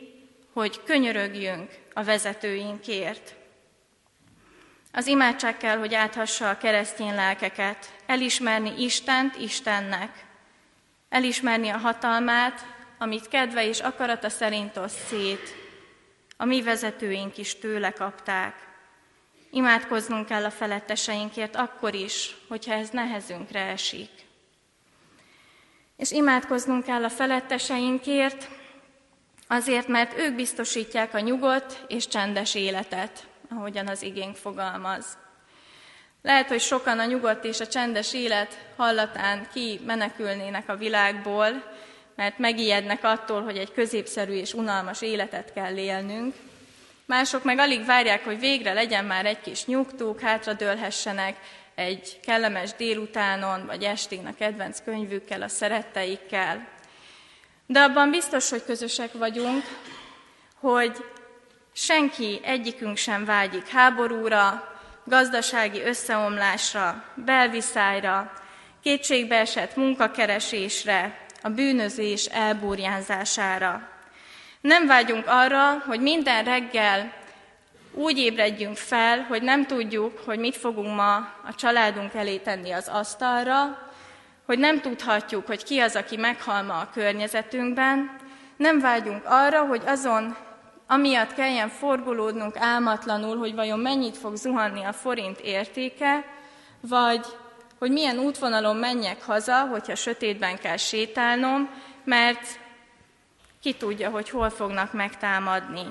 hogy 0.53 0.83
könyörögjünk 0.83 1.71
a 1.93 2.03
vezetőinkért. 2.03 3.35
Az 4.93 5.07
imádság 5.07 5.57
kell, 5.57 5.77
hogy 5.77 5.93
áthassa 5.93 6.49
a 6.49 6.57
keresztény 6.57 7.15
lelkeket, 7.15 7.93
elismerni 8.05 8.73
Istent 8.83 9.35
Istennek, 9.35 10.25
elismerni 11.09 11.69
a 11.69 11.77
hatalmát, 11.77 12.65
amit 12.97 13.27
kedve 13.27 13.67
és 13.67 13.79
akarata 13.79 14.29
szerint 14.29 14.77
osz 14.77 15.05
szét. 15.07 15.60
A 16.41 16.45
mi 16.45 16.61
vezetőink 16.61 17.37
is 17.37 17.59
tőle 17.59 17.91
kapták. 17.91 18.55
Imádkoznunk 19.51 20.25
kell 20.25 20.45
a 20.45 20.51
feletteseinkért 20.51 21.55
akkor 21.55 21.93
is, 21.93 22.35
hogyha 22.47 22.73
ez 22.73 22.89
nehezünkre 22.89 23.59
esik. 23.59 24.09
És 25.97 26.11
imádkoznunk 26.11 26.83
kell 26.83 27.03
a 27.03 27.09
feletteseinkért, 27.09 28.49
azért, 29.47 29.87
mert 29.87 30.17
ők 30.17 30.35
biztosítják 30.35 31.13
a 31.13 31.19
nyugodt 31.19 31.85
és 31.87 32.07
csendes 32.07 32.55
életet, 32.55 33.27
ahogyan 33.49 33.87
az 33.87 34.01
igénk 34.01 34.35
fogalmaz. 34.35 35.17
Lehet, 36.21 36.47
hogy 36.47 36.61
sokan 36.61 36.99
a 36.99 37.05
nyugodt 37.05 37.43
és 37.43 37.59
a 37.59 37.67
csendes 37.67 38.13
élet 38.13 38.57
hallatán 38.75 39.47
ki 39.53 39.79
menekülnének 39.85 40.69
a 40.69 40.77
világból, 40.77 41.63
mert 42.15 42.37
megijednek 42.37 43.03
attól, 43.03 43.43
hogy 43.43 43.57
egy 43.57 43.71
középszerű 43.71 44.33
és 44.33 44.53
unalmas 44.53 45.01
életet 45.01 45.53
kell 45.53 45.77
élnünk. 45.77 46.35
Mások 47.05 47.43
meg 47.43 47.59
alig 47.59 47.85
várják, 47.85 48.25
hogy 48.25 48.39
végre 48.39 48.73
legyen 48.73 49.05
már 49.05 49.25
egy 49.25 49.41
kis 49.41 49.65
nyugtuk, 49.65 50.19
hátradőlhessenek 50.19 51.37
egy 51.75 52.19
kellemes 52.23 52.73
délutánon 52.73 53.65
vagy 53.65 53.83
estén 53.83 54.25
a 54.25 54.35
kedvenc 54.35 54.81
könyvükkel, 54.83 55.41
a 55.41 55.47
szeretteikkel. 55.47 56.67
De 57.65 57.79
abban 57.79 58.09
biztos, 58.09 58.49
hogy 58.49 58.63
közösek 58.65 59.13
vagyunk, 59.13 59.63
hogy 60.59 60.97
senki, 61.73 62.39
egyikünk 62.43 62.97
sem 62.97 63.25
vágyik 63.25 63.67
háborúra, 63.67 64.71
gazdasági 65.03 65.81
összeomlásra, 65.81 67.03
belviszályra, 67.15 68.33
kétségbeesett 68.83 69.75
munkakeresésre, 69.75 71.25
a 71.41 71.49
bűnözés 71.49 72.25
elbúrjánzására. 72.25 73.89
Nem 74.61 74.87
vágyunk 74.87 75.27
arra, 75.27 75.83
hogy 75.87 76.01
minden 76.01 76.43
reggel 76.43 77.13
úgy 77.93 78.17
ébredjünk 78.17 78.77
fel, 78.77 79.21
hogy 79.21 79.41
nem 79.41 79.65
tudjuk, 79.65 80.19
hogy 80.25 80.39
mit 80.39 80.55
fogunk 80.55 80.95
ma 80.95 81.15
a 81.45 81.55
családunk 81.55 82.13
elé 82.13 82.37
tenni 82.37 82.71
az 82.71 82.87
asztalra, 82.87 83.89
hogy 84.45 84.59
nem 84.59 84.81
tudhatjuk, 84.81 85.47
hogy 85.47 85.63
ki 85.63 85.79
az, 85.79 85.95
aki 85.95 86.17
meghal 86.17 86.63
ma 86.63 86.79
a 86.79 86.89
környezetünkben, 86.93 88.19
nem 88.57 88.79
vágyunk 88.79 89.23
arra, 89.25 89.65
hogy 89.65 89.81
azon 89.85 90.35
amiatt 90.87 91.33
kelljen 91.33 91.69
forgolódnunk 91.69 92.57
álmatlanul, 92.57 93.37
hogy 93.37 93.55
vajon 93.55 93.79
mennyit 93.79 94.17
fog 94.17 94.35
zuhanni 94.35 94.83
a 94.83 94.93
forint 94.93 95.39
értéke, 95.39 96.25
vagy 96.81 97.25
hogy 97.81 97.91
milyen 97.91 98.19
útvonalon 98.19 98.75
menjek 98.75 99.23
haza, 99.23 99.65
hogyha 99.65 99.95
sötétben 99.95 100.57
kell 100.57 100.77
sétálnom, 100.77 101.69
mert 102.03 102.59
ki 103.61 103.73
tudja, 103.73 104.09
hogy 104.09 104.29
hol 104.29 104.49
fognak 104.49 104.93
megtámadni. 104.93 105.81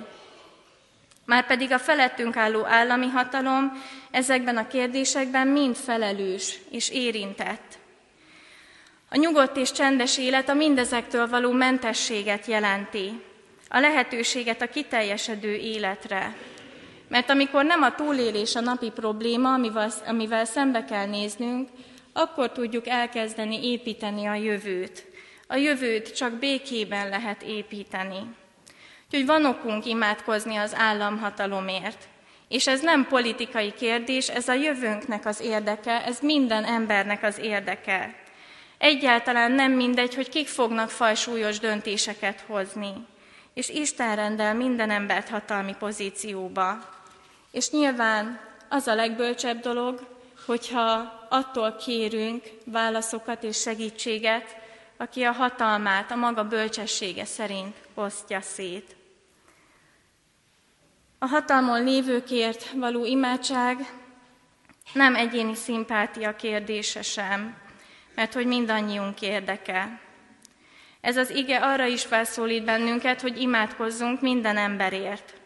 Márpedig 1.24 1.72
a 1.72 1.78
felettünk 1.78 2.36
álló 2.36 2.64
állami 2.66 3.06
hatalom 3.06 3.82
ezekben 4.10 4.56
a 4.56 4.66
kérdésekben 4.66 5.46
mind 5.46 5.76
felelős 5.76 6.58
és 6.70 6.90
érintett. 6.90 7.78
A 9.08 9.16
nyugodt 9.16 9.56
és 9.56 9.72
csendes 9.72 10.18
élet 10.18 10.48
a 10.48 10.54
mindezektől 10.54 11.28
való 11.28 11.52
mentességet 11.52 12.46
jelenti, 12.46 13.22
a 13.68 13.78
lehetőséget 13.78 14.62
a 14.62 14.68
kiteljesedő 14.68 15.54
életre. 15.54 16.36
Mert 17.10 17.30
amikor 17.30 17.64
nem 17.64 17.82
a 17.82 17.94
túlélés 17.94 18.54
a 18.54 18.60
napi 18.60 18.90
probléma, 18.90 19.52
amivel, 19.52 19.92
amivel 20.06 20.44
szembe 20.44 20.84
kell 20.84 21.06
néznünk, 21.06 21.68
akkor 22.12 22.52
tudjuk 22.52 22.86
elkezdeni 22.86 23.70
építeni 23.70 24.26
a 24.26 24.34
jövőt. 24.34 25.06
A 25.46 25.54
jövőt 25.54 26.16
csak 26.16 26.32
békében 26.32 27.08
lehet 27.08 27.42
építeni. 27.42 28.34
Úgyhogy 29.06 29.26
van 29.26 29.44
okunk 29.44 29.86
imádkozni 29.86 30.56
az 30.56 30.74
államhatalomért. 30.76 32.08
És 32.48 32.66
ez 32.66 32.80
nem 32.80 33.06
politikai 33.06 33.72
kérdés, 33.72 34.28
ez 34.28 34.48
a 34.48 34.52
jövőnknek 34.52 35.26
az 35.26 35.40
érdeke, 35.40 36.04
ez 36.04 36.18
minden 36.20 36.64
embernek 36.64 37.22
az 37.22 37.38
érdeke. 37.38 38.14
Egyáltalán 38.78 39.52
nem 39.52 39.72
mindegy, 39.72 40.14
hogy 40.14 40.28
kik 40.28 40.48
fognak 40.48 40.90
fajsúlyos 40.90 41.58
döntéseket 41.58 42.44
hozni. 42.46 42.92
És 43.54 43.68
Isten 43.68 44.16
rendel 44.16 44.54
minden 44.54 44.90
embert 44.90 45.28
hatalmi 45.28 45.74
pozícióba. 45.78 46.98
És 47.50 47.70
nyilván 47.70 48.40
az 48.68 48.86
a 48.86 48.94
legbölcsebb 48.94 49.60
dolog, 49.60 50.06
hogyha 50.46 51.18
attól 51.28 51.76
kérünk 51.76 52.42
válaszokat 52.64 53.42
és 53.42 53.60
segítséget, 53.60 54.56
aki 54.96 55.22
a 55.22 55.32
hatalmát 55.32 56.10
a 56.10 56.16
maga 56.16 56.44
bölcsessége 56.44 57.24
szerint 57.24 57.76
osztja 57.94 58.40
szét. 58.40 58.96
A 61.18 61.26
hatalmon 61.26 61.84
lévőkért 61.84 62.70
való 62.70 63.04
imádság 63.04 63.78
nem 64.92 65.14
egyéni 65.14 65.54
szimpátia 65.54 66.36
kérdése 66.36 67.02
sem, 67.02 67.56
mert 68.14 68.32
hogy 68.32 68.46
mindannyiunk 68.46 69.22
érdeke. 69.22 70.00
Ez 71.00 71.16
az 71.16 71.30
ige 71.30 71.56
arra 71.56 71.84
is 71.84 72.04
felszólít 72.04 72.64
bennünket, 72.64 73.20
hogy 73.20 73.40
imádkozzunk 73.40 74.20
minden 74.20 74.56
emberért. 74.56 75.39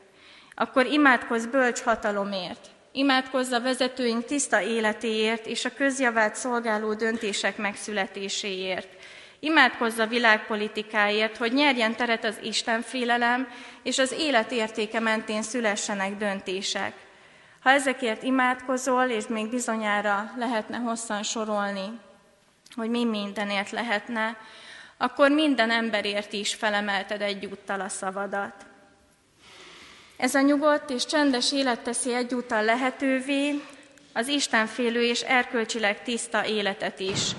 Akkor 0.54 0.86
imádkozz 0.86 1.46
bölcs 1.46 1.80
hatalomért, 1.80 2.68
imádkozz 2.92 3.52
a 3.52 3.60
vezetőink 3.60 4.24
tiszta 4.24 4.60
életéért 4.60 5.46
és 5.46 5.64
a 5.64 5.74
közjavát 5.74 6.34
szolgáló 6.34 6.94
döntések 6.94 7.56
megszületéséért, 7.56 8.88
Imádkozz 9.44 9.98
a 9.98 10.06
világpolitikáért, 10.06 11.36
hogy 11.36 11.52
nyerjen 11.52 11.96
teret 11.96 12.24
az 12.24 12.38
Isten 12.42 12.82
félelem, 12.82 13.48
és 13.82 13.98
az 13.98 14.12
élet 14.12 14.52
értéke 14.52 15.00
mentén 15.00 15.42
szülessenek 15.42 16.16
döntések. 16.16 16.92
Ha 17.60 17.70
ezekért 17.70 18.22
imádkozol, 18.22 19.04
és 19.04 19.26
még 19.26 19.48
bizonyára 19.48 20.32
lehetne 20.36 20.76
hosszan 20.76 21.22
sorolni, 21.22 22.00
hogy 22.74 22.90
mi 22.90 23.04
mindenért 23.04 23.70
lehetne, 23.70 24.36
akkor 24.96 25.30
minden 25.30 25.70
emberért 25.70 26.32
is 26.32 26.54
felemelted 26.54 27.20
egyúttal 27.20 27.80
a 27.80 27.88
szavadat. 27.88 28.54
Ez 30.16 30.34
a 30.34 30.40
nyugodt 30.40 30.90
és 30.90 31.06
csendes 31.06 31.52
élet 31.52 31.80
teszi 31.80 32.14
egyúttal 32.14 32.64
lehetővé 32.64 33.62
az 34.12 34.28
Istenfélő 34.28 35.02
és 35.02 35.20
erkölcsileg 35.20 36.02
tiszta 36.02 36.46
életet 36.46 37.00
is. 37.00 37.30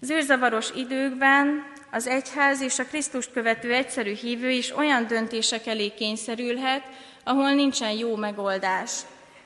Zűrzavaros 0.00 0.70
időkben 0.74 1.72
az 1.90 2.06
egyház 2.06 2.60
és 2.60 2.78
a 2.78 2.84
Krisztust 2.84 3.32
követő 3.32 3.72
egyszerű 3.72 4.14
hívő 4.14 4.50
is 4.50 4.76
olyan 4.76 5.06
döntések 5.06 5.66
elé 5.66 5.88
kényszerülhet, 5.88 6.82
ahol 7.24 7.50
nincsen 7.50 7.90
jó 7.90 8.16
megoldás. 8.16 8.90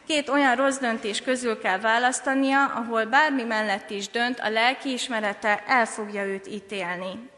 Két 0.07 0.29
olyan 0.29 0.57
rossz 0.57 0.79
döntés 0.79 1.21
közül 1.21 1.59
kell 1.59 1.79
választania, 1.79 2.65
ahol 2.65 3.05
bármi 3.05 3.43
mellett 3.43 3.91
is 3.91 4.09
dönt, 4.09 4.41
a 4.41 4.51
lelkiismerete 4.51 5.63
el 5.67 5.87
fogja 5.87 6.25
őt 6.25 6.47
ítélni. 6.47 7.31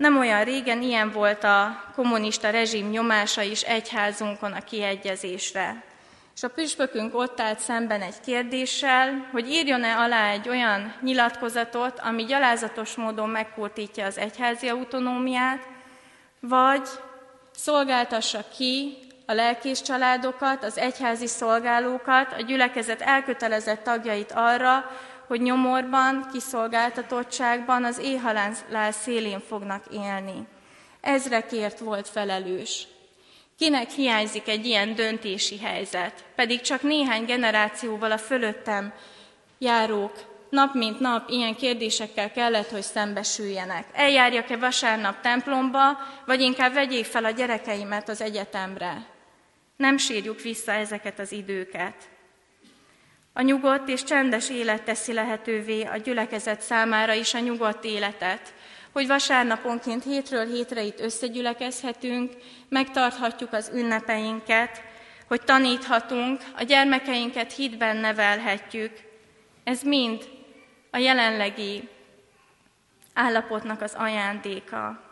Nem 0.00 0.18
olyan 0.18 0.44
régen 0.44 0.82
ilyen 0.82 1.10
volt 1.10 1.44
a 1.44 1.84
kommunista 1.94 2.50
rezsim 2.50 2.88
nyomása 2.90 3.42
is 3.42 3.62
egyházunkon 3.62 4.52
a 4.52 4.60
kiegyezésre. 4.60 5.82
És 6.34 6.42
a 6.42 6.48
püspökünk 6.48 7.14
ott 7.14 7.40
állt 7.40 7.58
szemben 7.58 8.02
egy 8.02 8.20
kérdéssel, 8.24 9.28
hogy 9.32 9.48
írjon-e 9.48 9.96
alá 9.96 10.30
egy 10.30 10.48
olyan 10.48 10.94
nyilatkozatot, 11.00 11.98
ami 11.98 12.24
gyalázatos 12.24 12.94
módon 12.94 13.28
megkurtítja 13.28 14.06
az 14.06 14.18
egyházi 14.18 14.68
autonómiát, 14.68 15.68
vagy 16.40 16.88
szolgáltassa 17.54 18.44
ki 18.56 18.96
a 19.26 19.32
lelkés 19.32 19.82
családokat, 19.82 20.64
az 20.64 20.78
egyházi 20.78 21.26
szolgálókat, 21.26 22.32
a 22.32 22.42
gyülekezet 22.42 23.00
elkötelezett 23.00 23.82
tagjait 23.82 24.32
arra, 24.32 24.90
hogy 25.30 25.40
nyomorban, 25.40 26.28
kiszolgáltatottságban 26.32 27.84
az 27.84 27.98
éhalál 27.98 28.92
szélén 28.92 29.40
fognak 29.40 29.84
élni. 29.92 30.46
Ezrekért 31.00 31.78
volt 31.78 32.08
felelős. 32.08 32.86
Kinek 33.58 33.90
hiányzik 33.90 34.48
egy 34.48 34.66
ilyen 34.66 34.94
döntési 34.94 35.58
helyzet? 35.58 36.24
Pedig 36.34 36.60
csak 36.60 36.82
néhány 36.82 37.24
generációval 37.24 38.12
a 38.12 38.18
fölöttem 38.18 38.92
járók 39.58 40.12
nap 40.48 40.74
mint 40.74 41.00
nap 41.00 41.28
ilyen 41.28 41.56
kérdésekkel 41.56 42.32
kellett, 42.32 42.70
hogy 42.70 42.82
szembesüljenek. 42.82 43.86
Eljárjak-e 43.92 44.56
vasárnap 44.56 45.20
templomba, 45.20 45.98
vagy 46.26 46.40
inkább 46.40 46.72
vegyék 46.72 47.04
fel 47.04 47.24
a 47.24 47.30
gyerekeimet 47.30 48.08
az 48.08 48.20
egyetemre? 48.20 49.06
Nem 49.76 49.96
sírjuk 49.96 50.40
vissza 50.40 50.72
ezeket 50.72 51.18
az 51.18 51.32
időket. 51.32 51.94
A 53.32 53.42
nyugodt 53.42 53.88
és 53.88 54.04
csendes 54.04 54.50
élet 54.50 54.82
teszi 54.82 55.12
lehetővé 55.12 55.82
a 55.82 55.96
gyülekezet 55.96 56.60
számára 56.60 57.12
is 57.12 57.34
a 57.34 57.38
nyugodt 57.38 57.84
életet, 57.84 58.54
hogy 58.92 59.06
vasárnaponként 59.06 60.04
hétről 60.04 60.46
hétre 60.46 60.82
itt 60.82 61.00
összegyülekezhetünk, 61.00 62.32
megtarthatjuk 62.68 63.52
az 63.52 63.70
ünnepeinket, 63.74 64.82
hogy 65.26 65.42
taníthatunk, 65.42 66.40
a 66.56 66.62
gyermekeinket 66.62 67.52
hitben 67.52 67.96
nevelhetjük. 67.96 68.92
Ez 69.64 69.82
mind 69.82 70.28
a 70.90 70.96
jelenlegi 70.96 71.88
állapotnak 73.14 73.82
az 73.82 73.94
ajándéka. 73.96 75.08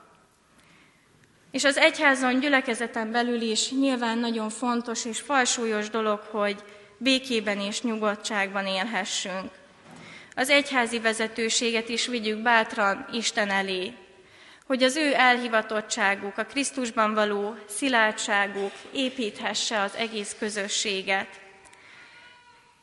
És 1.51 1.65
az 1.65 1.77
egyházon 1.77 2.41
gyülekezeten 2.41 3.11
belül 3.11 3.41
is 3.41 3.71
nyilván 3.73 4.19
nagyon 4.19 4.49
fontos 4.49 5.05
és 5.05 5.21
falsúlyos 5.21 5.91
dolog, 5.91 6.21
hogy 6.21 6.65
békében 6.99 7.61
és 7.61 7.83
nyugodtságban 7.83 8.67
élhessünk. 8.67 9.51
Az 10.35 10.51
egyházi 10.51 11.01
vezetőséget 11.01 11.89
is 11.89 12.07
vigyük 12.07 12.43
bátran 12.43 13.09
Isten 13.13 13.51
elé, 13.51 13.93
hogy 14.67 14.83
az 14.83 14.97
ő 14.97 15.15
elhivatottságuk, 15.15 16.39
a 16.39 16.45
Krisztusban 16.45 17.15
való 17.15 17.55
szilárdságuk 17.69 18.73
építhesse 18.93 19.81
az 19.81 19.95
egész 19.97 20.37
közösséget. 20.39 21.29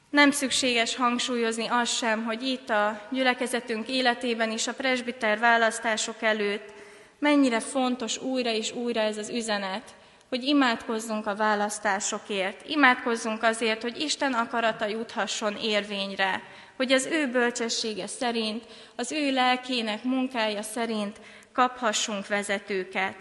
Nem 0.10 0.32
szükséges 0.32 0.96
hangsúlyozni 0.96 1.68
azt 1.68 1.96
sem, 1.96 2.24
hogy 2.24 2.44
itt 2.44 2.70
a 2.70 3.08
gyülekezetünk 3.12 3.88
életében 3.88 4.52
is 4.52 4.68
a 4.68 4.74
presbiter 4.74 5.40
választások 5.40 6.22
előtt 6.22 6.74
mennyire 7.20 7.60
fontos 7.60 8.18
újra 8.18 8.50
és 8.50 8.72
újra 8.72 9.00
ez 9.00 9.18
az 9.18 9.30
üzenet, 9.30 9.94
hogy 10.36 10.44
imádkozzunk 10.44 11.28
a 11.28 11.36
választásokért, 11.36 12.68
imádkozzunk 12.68 13.44
azért, 13.44 13.82
hogy 13.82 14.02
Isten 14.02 14.34
akarata 14.34 14.86
juthasson 14.86 15.56
érvényre, 15.56 16.42
hogy 16.76 16.92
az 16.92 17.06
ő 17.06 17.28
bölcsessége 17.28 18.08
szerint, 18.08 18.64
az 18.96 19.12
ő 19.12 19.32
lelkének 19.32 20.04
munkája 20.04 20.62
szerint 20.62 21.18
kaphassunk 21.54 22.28
vezetőket. 22.28 23.16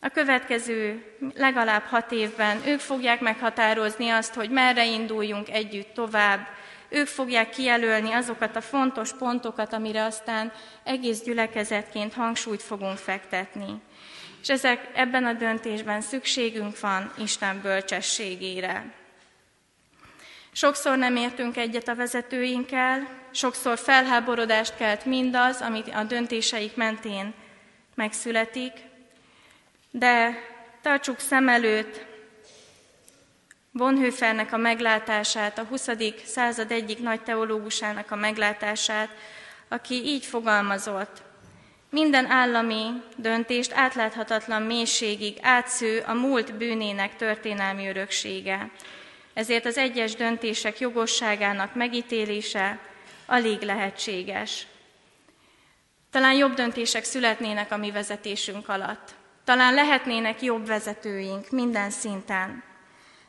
A 0.00 0.08
következő 0.08 1.04
legalább 1.34 1.82
hat 1.82 2.12
évben 2.12 2.60
ők 2.66 2.80
fogják 2.80 3.20
meghatározni 3.20 4.08
azt, 4.08 4.34
hogy 4.34 4.50
merre 4.50 4.86
induljunk 4.86 5.50
együtt 5.50 5.94
tovább, 5.94 6.46
ők 6.88 7.06
fogják 7.06 7.50
kijelölni 7.50 8.12
azokat 8.12 8.56
a 8.56 8.60
fontos 8.60 9.12
pontokat, 9.12 9.72
amire 9.72 10.04
aztán 10.04 10.52
egész 10.84 11.22
gyülekezetként 11.22 12.14
hangsúlyt 12.14 12.62
fogunk 12.62 12.96
fektetni. 12.96 13.80
És 14.42 14.48
ezek, 14.48 14.90
ebben 14.94 15.24
a 15.24 15.32
döntésben 15.32 16.00
szükségünk 16.00 16.80
van 16.80 17.12
Isten 17.18 17.60
bölcsességére. 17.60 18.92
Sokszor 20.52 20.96
nem 20.96 21.16
értünk 21.16 21.56
egyet 21.56 21.88
a 21.88 21.94
vezetőinkkel, 21.94 23.08
sokszor 23.30 23.78
felháborodást 23.78 24.76
kelt 24.76 25.04
mindaz, 25.04 25.60
amit 25.60 25.94
a 25.94 26.04
döntéseik 26.04 26.76
mentén 26.76 27.34
megszületik, 27.94 28.72
de 29.90 30.38
tartsuk 30.82 31.18
szem 31.18 31.48
előtt 31.48 32.08
Bonhoeffernek 33.72 34.52
a 34.52 34.56
meglátását, 34.56 35.58
a 35.58 35.64
20. 35.64 35.88
század 36.24 36.70
egyik 36.70 36.98
nagy 36.98 37.22
teológusának 37.22 38.10
a 38.10 38.16
meglátását, 38.16 39.08
aki 39.68 39.94
így 39.94 40.24
fogalmazott. 40.24 41.22
Minden 41.90 42.26
állami 42.26 43.02
döntést 43.16 43.72
átláthatatlan 43.72 44.62
mélységig 44.62 45.36
átsző 45.40 46.02
a 46.06 46.12
múlt 46.12 46.54
bűnének 46.54 47.16
történelmi 47.16 47.88
öröksége. 47.88 48.70
Ezért 49.34 49.64
az 49.64 49.76
egyes 49.76 50.14
döntések 50.14 50.78
jogosságának 50.78 51.74
megítélése 51.74 52.78
alig 53.26 53.60
lehetséges. 53.60 54.66
Talán 56.10 56.34
jobb 56.34 56.54
döntések 56.54 57.04
születnének 57.04 57.72
a 57.72 57.76
mi 57.76 57.90
vezetésünk 57.90 58.68
alatt. 58.68 59.14
Talán 59.44 59.74
lehetnének 59.74 60.42
jobb 60.42 60.66
vezetőink 60.66 61.50
minden 61.50 61.90
szinten. 61.90 62.62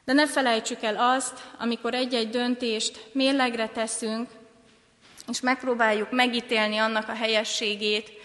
De 0.05 0.13
ne 0.13 0.27
felejtsük 0.27 0.83
el 0.83 0.97
azt, 0.97 1.39
amikor 1.57 1.93
egy-egy 1.93 2.29
döntést 2.29 3.09
mérlegre 3.11 3.67
teszünk, 3.67 4.29
és 5.27 5.41
megpróbáljuk 5.41 6.11
megítélni 6.11 6.77
annak 6.77 7.09
a 7.09 7.15
helyességét, 7.15 8.20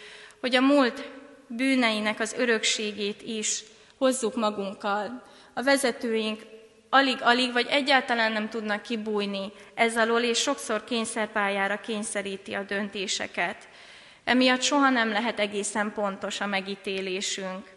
hogy 0.46 0.56
a 0.56 0.60
múlt 0.60 1.08
bűneinek 1.46 2.20
az 2.20 2.34
örökségét 2.38 3.22
is 3.22 3.62
hozzuk 3.98 4.34
magunkkal. 4.34 5.22
A 5.54 5.62
vezetőink 5.62 6.42
alig-alig 6.90 7.52
vagy 7.52 7.66
egyáltalán 7.70 8.32
nem 8.32 8.48
tudnak 8.48 8.82
kibújni 8.82 9.52
ez 9.74 9.96
alól, 9.96 10.20
és 10.20 10.38
sokszor 10.38 10.84
kényszerpályára 10.84 11.80
kényszeríti 11.80 12.54
a 12.54 12.62
döntéseket. 12.62 13.68
Emiatt 14.24 14.62
soha 14.62 14.90
nem 14.90 15.08
lehet 15.08 15.40
egészen 15.40 15.92
pontos 15.92 16.40
a 16.40 16.46
megítélésünk. 16.46 17.70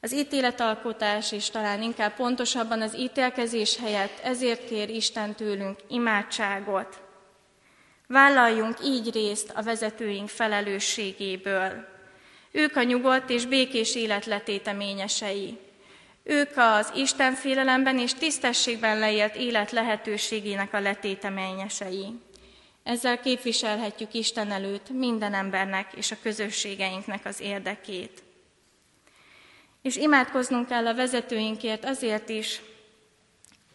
Az 0.00 0.12
ítéletalkotás 0.12 1.32
és 1.32 1.50
talán 1.50 1.82
inkább 1.82 2.14
pontosabban 2.14 2.82
az 2.82 2.96
ítélkezés 2.96 3.76
helyett 3.76 4.20
ezért 4.22 4.68
kér 4.68 4.88
Isten 4.88 5.34
tőlünk 5.34 5.78
imádságot. 5.88 7.03
Vállaljunk 8.06 8.76
így 8.84 9.12
részt 9.12 9.52
a 9.54 9.62
vezetőink 9.62 10.28
felelősségéből. 10.28 11.88
Ők 12.50 12.76
a 12.76 12.82
nyugodt 12.82 13.30
és 13.30 13.46
békés 13.46 13.94
élet 13.94 14.26
letéteményesei. 14.26 15.58
Ők 16.22 16.50
az 16.56 16.92
Isten 16.94 17.34
félelemben 17.34 17.98
és 17.98 18.14
tisztességben 18.14 18.98
leélt 18.98 19.34
élet 19.34 19.70
lehetőségének 19.70 20.72
a 20.72 20.80
letéteményesei. 20.80 22.06
Ezzel 22.82 23.20
képviselhetjük 23.20 24.14
Isten 24.14 24.50
előtt 24.50 24.88
minden 24.88 25.34
embernek 25.34 25.92
és 25.96 26.10
a 26.10 26.16
közösségeinknek 26.22 27.24
az 27.24 27.40
érdekét. 27.40 28.22
És 29.82 29.96
imádkoznunk 29.96 30.68
kell 30.68 30.86
a 30.86 30.94
vezetőinkért 30.94 31.84
azért 31.84 32.28
is, 32.28 32.60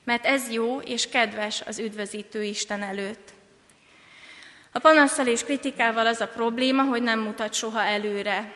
mert 0.03 0.25
ez 0.25 0.51
jó 0.51 0.79
és 0.79 1.09
kedves 1.09 1.61
az 1.61 1.79
üdvözítő 1.79 2.43
Isten 2.43 2.81
előtt. 2.81 3.33
A 4.71 4.79
panaszsal 4.79 5.27
és 5.27 5.43
kritikával 5.43 6.08
az 6.08 6.21
a 6.21 6.27
probléma, 6.27 6.84
hogy 6.84 7.01
nem 7.01 7.19
mutat 7.19 7.53
soha 7.53 7.82
előre. 7.82 8.53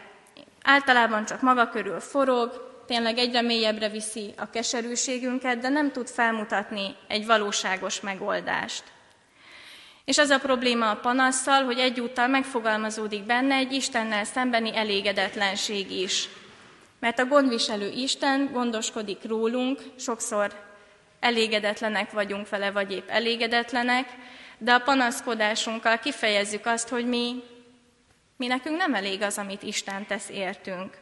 Általában 0.63 1.25
csak 1.25 1.41
maga 1.41 1.69
körül 1.69 1.99
forog, 1.99 2.71
tényleg 2.87 3.17
egyre 3.17 3.41
mélyebbre 3.41 3.89
viszi 3.89 4.33
a 4.37 4.49
keserűségünket, 4.49 5.59
de 5.59 5.69
nem 5.69 5.91
tud 5.91 6.07
felmutatni 6.07 6.95
egy 7.07 7.25
valóságos 7.25 8.01
megoldást. 8.01 8.83
És 10.05 10.17
az 10.17 10.29
a 10.29 10.39
probléma 10.39 10.89
a 10.89 10.95
panasszal, 10.95 11.63
hogy 11.63 11.79
egyúttal 11.79 12.27
megfogalmazódik 12.27 13.23
benne 13.23 13.55
egy 13.55 13.71
Istennel 13.71 14.23
szembeni 14.23 14.75
elégedetlenség 14.75 15.91
is. 15.91 16.29
Mert 16.99 17.19
a 17.19 17.25
gondviselő 17.25 17.89
Isten 17.89 18.49
gondoskodik 18.51 19.19
rólunk, 19.27 19.81
sokszor 19.99 20.51
elégedetlenek 21.19 22.11
vagyunk 22.11 22.49
vele, 22.49 22.71
vagy 22.71 22.91
épp 22.91 23.09
elégedetlenek, 23.09 24.07
de 24.63 24.73
a 24.73 24.79
panaszkodásunkkal 24.79 25.99
kifejezzük 25.99 26.65
azt, 26.65 26.89
hogy 26.89 27.07
mi, 27.07 27.43
mi 28.37 28.47
nekünk 28.47 28.77
nem 28.77 28.93
elég 28.93 29.21
az, 29.21 29.37
amit 29.37 29.63
Isten 29.63 30.05
tesz 30.05 30.29
értünk. 30.29 30.97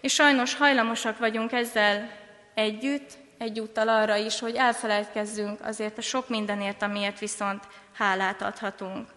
És 0.00 0.12
sajnos 0.12 0.54
hajlamosak 0.54 1.18
vagyunk 1.18 1.52
ezzel 1.52 2.10
együtt, 2.54 3.10
egyúttal 3.38 3.88
arra 3.88 4.16
is, 4.16 4.38
hogy 4.38 4.54
elfelejtkezzünk 4.54 5.60
azért 5.62 5.98
a 5.98 6.00
sok 6.00 6.28
mindenért, 6.28 6.82
amiért 6.82 7.18
viszont 7.18 7.64
hálát 7.92 8.42
adhatunk. 8.42 9.08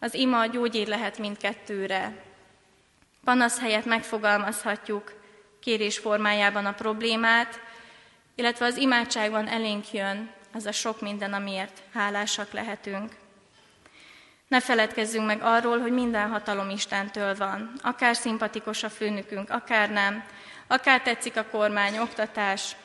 Az 0.00 0.14
ima 0.14 0.46
gyógyír 0.46 0.88
lehet 0.88 1.18
mindkettőre. 1.18 2.22
Panasz 3.24 3.60
helyett 3.60 3.84
megfogalmazhatjuk 3.84 5.12
kérés 5.60 5.98
formájában 5.98 6.66
a 6.66 6.72
problémát, 6.72 7.60
illetve 8.34 8.66
az 8.66 8.76
imádságban 8.76 9.48
elénk 9.48 9.92
jön 9.92 10.38
az 10.52 10.66
a 10.66 10.72
sok 10.72 11.00
minden, 11.00 11.32
amiért 11.32 11.82
hálásak 11.92 12.52
lehetünk. 12.52 13.12
Ne 14.48 14.60
feledkezzünk 14.60 15.26
meg 15.26 15.42
arról, 15.42 15.78
hogy 15.78 15.92
minden 15.92 16.28
hatalom 16.28 16.70
Istentől 16.70 17.36
van. 17.36 17.72
Akár 17.82 18.16
szimpatikus 18.16 18.82
a 18.82 18.90
főnökünk, 18.90 19.50
akár 19.50 19.90
nem. 19.90 20.24
Akár 20.66 21.02
tetszik 21.02 21.36
a 21.36 21.44
kormány, 21.50 21.98
oktatás, 21.98 22.76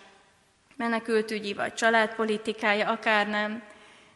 menekültügyi 0.76 1.54
vagy 1.54 1.74
családpolitikája, 1.74 2.90
akár 2.90 3.28
nem. 3.28 3.64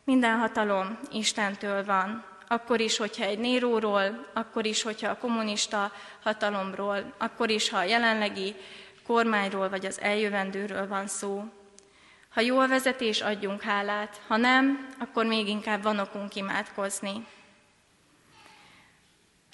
Minden 0.04 0.38
hatalom 0.38 1.00
Istentől 1.12 1.86
van. 1.86 2.26
Akkor 2.48 2.80
is, 2.80 2.98
hogyha 2.98 3.24
egy 3.24 3.40
Néróról, 3.40 4.30
akkor 4.34 4.66
is, 4.66 4.82
hogyha 4.82 5.10
a 5.10 5.18
kommunista 5.18 5.92
hatalomról, 6.24 7.14
akkor 7.18 7.50
is, 7.50 7.70
ha 7.70 7.78
a 7.78 7.84
jelenlegi 7.84 8.56
kormányról 9.08 9.70
vagy 9.70 9.86
az 9.86 10.02
eljövendőről 10.02 10.88
van 10.88 11.08
szó. 11.08 11.44
Ha 12.30 12.42
jó 12.42 12.60
a 12.60 12.68
vezetés, 12.68 13.22
adjunk 13.22 13.62
hálát, 13.62 14.22
ha 14.28 14.38
nem, 14.38 14.90
akkor 15.00 15.26
még 15.26 15.48
inkább 15.48 15.84
van 15.84 16.00
okunk 16.00 16.36
imádkozni. 16.36 17.26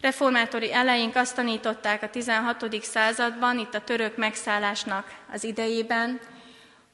Reformátori 0.01 0.73
eleink 0.73 1.15
azt 1.15 1.35
tanították 1.35 2.03
a 2.03 2.09
16. 2.09 2.83
században, 2.83 3.59
itt 3.59 3.73
a 3.73 3.83
török 3.83 4.17
megszállásnak 4.17 5.13
az 5.31 5.43
idejében, 5.43 6.19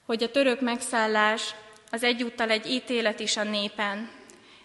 hogy 0.06 0.24
a 0.24 0.32
török 0.32 0.62
megszállás 0.62 1.56
az 1.91 2.04
egyúttal 2.04 2.50
egy 2.50 2.65
ítélet 2.65 3.20
is 3.20 3.38
a 3.38 3.44
népen. 3.44 4.10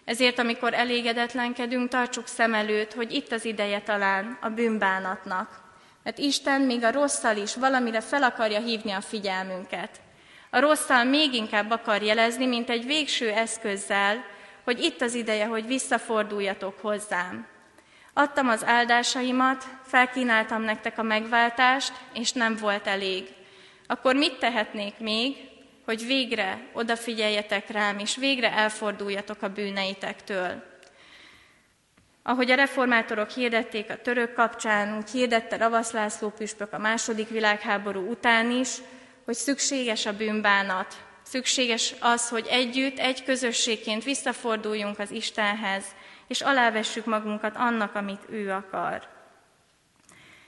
Ezért, 0.04 0.38
amikor 0.38 0.74
elégedetlenkedünk, 0.74 1.88
tartsuk 1.88 2.26
szem 2.26 2.54
előtt, 2.54 2.92
hogy 2.92 3.12
itt 3.12 3.32
az 3.32 3.44
ideje 3.44 3.80
talán 3.80 4.38
a 4.40 4.48
bűnbánatnak. 4.48 5.60
Mert 6.02 6.18
Isten 6.18 6.60
még 6.60 6.84
a 6.84 6.92
rosszal 6.92 7.36
is 7.36 7.54
valamire 7.54 8.00
fel 8.00 8.22
akarja 8.22 8.60
hívni 8.60 8.92
a 8.92 9.00
figyelmünket. 9.00 10.00
A 10.50 10.60
rosszal 10.60 11.04
még 11.04 11.34
inkább 11.34 11.70
akar 11.70 12.02
jelezni, 12.02 12.46
mint 12.46 12.70
egy 12.70 12.86
végső 12.86 13.30
eszközzel, 13.30 14.24
hogy 14.64 14.80
itt 14.80 15.00
az 15.00 15.14
ideje, 15.14 15.46
hogy 15.46 15.66
visszaforduljatok 15.66 16.80
hozzám. 16.80 17.46
Adtam 18.12 18.48
az 18.48 18.64
áldásaimat, 18.64 19.64
felkínáltam 19.82 20.62
nektek 20.62 20.98
a 20.98 21.02
megváltást, 21.02 21.92
és 22.12 22.32
nem 22.32 22.56
volt 22.56 22.86
elég. 22.86 23.28
Akkor 23.86 24.14
mit 24.14 24.38
tehetnék 24.38 24.98
még, 24.98 25.36
hogy 25.84 26.06
végre 26.06 26.68
odafigyeljetek 26.72 27.70
rám, 27.70 27.98
és 27.98 28.16
végre 28.16 28.52
elforduljatok 28.52 29.42
a 29.42 29.48
bűneitektől? 29.48 30.62
Ahogy 32.22 32.50
a 32.50 32.54
reformátorok 32.54 33.30
hirdették 33.30 33.90
a 33.90 34.00
török 34.00 34.34
kapcsán, 34.34 34.96
úgy 34.96 35.10
hirdette 35.10 35.56
Ravasz 35.56 35.92
László 35.92 36.28
püspök 36.28 36.72
a 36.72 36.78
második 36.78 37.28
világháború 37.28 38.10
után 38.10 38.50
is, 38.50 38.68
hogy 39.26 39.34
szükséges 39.34 40.06
a 40.06 40.16
bűnbánat, 40.16 40.94
szükséges 41.22 41.94
az, 42.00 42.28
hogy 42.28 42.46
együtt, 42.50 42.98
egy 42.98 43.24
közösségként 43.24 44.04
visszaforduljunk 44.04 44.98
az 44.98 45.10
Istenhez, 45.10 45.84
és 46.26 46.40
alávessük 46.40 47.04
magunkat 47.04 47.56
annak, 47.56 47.94
amit 47.94 48.22
ő 48.30 48.50
akar. 48.50 49.02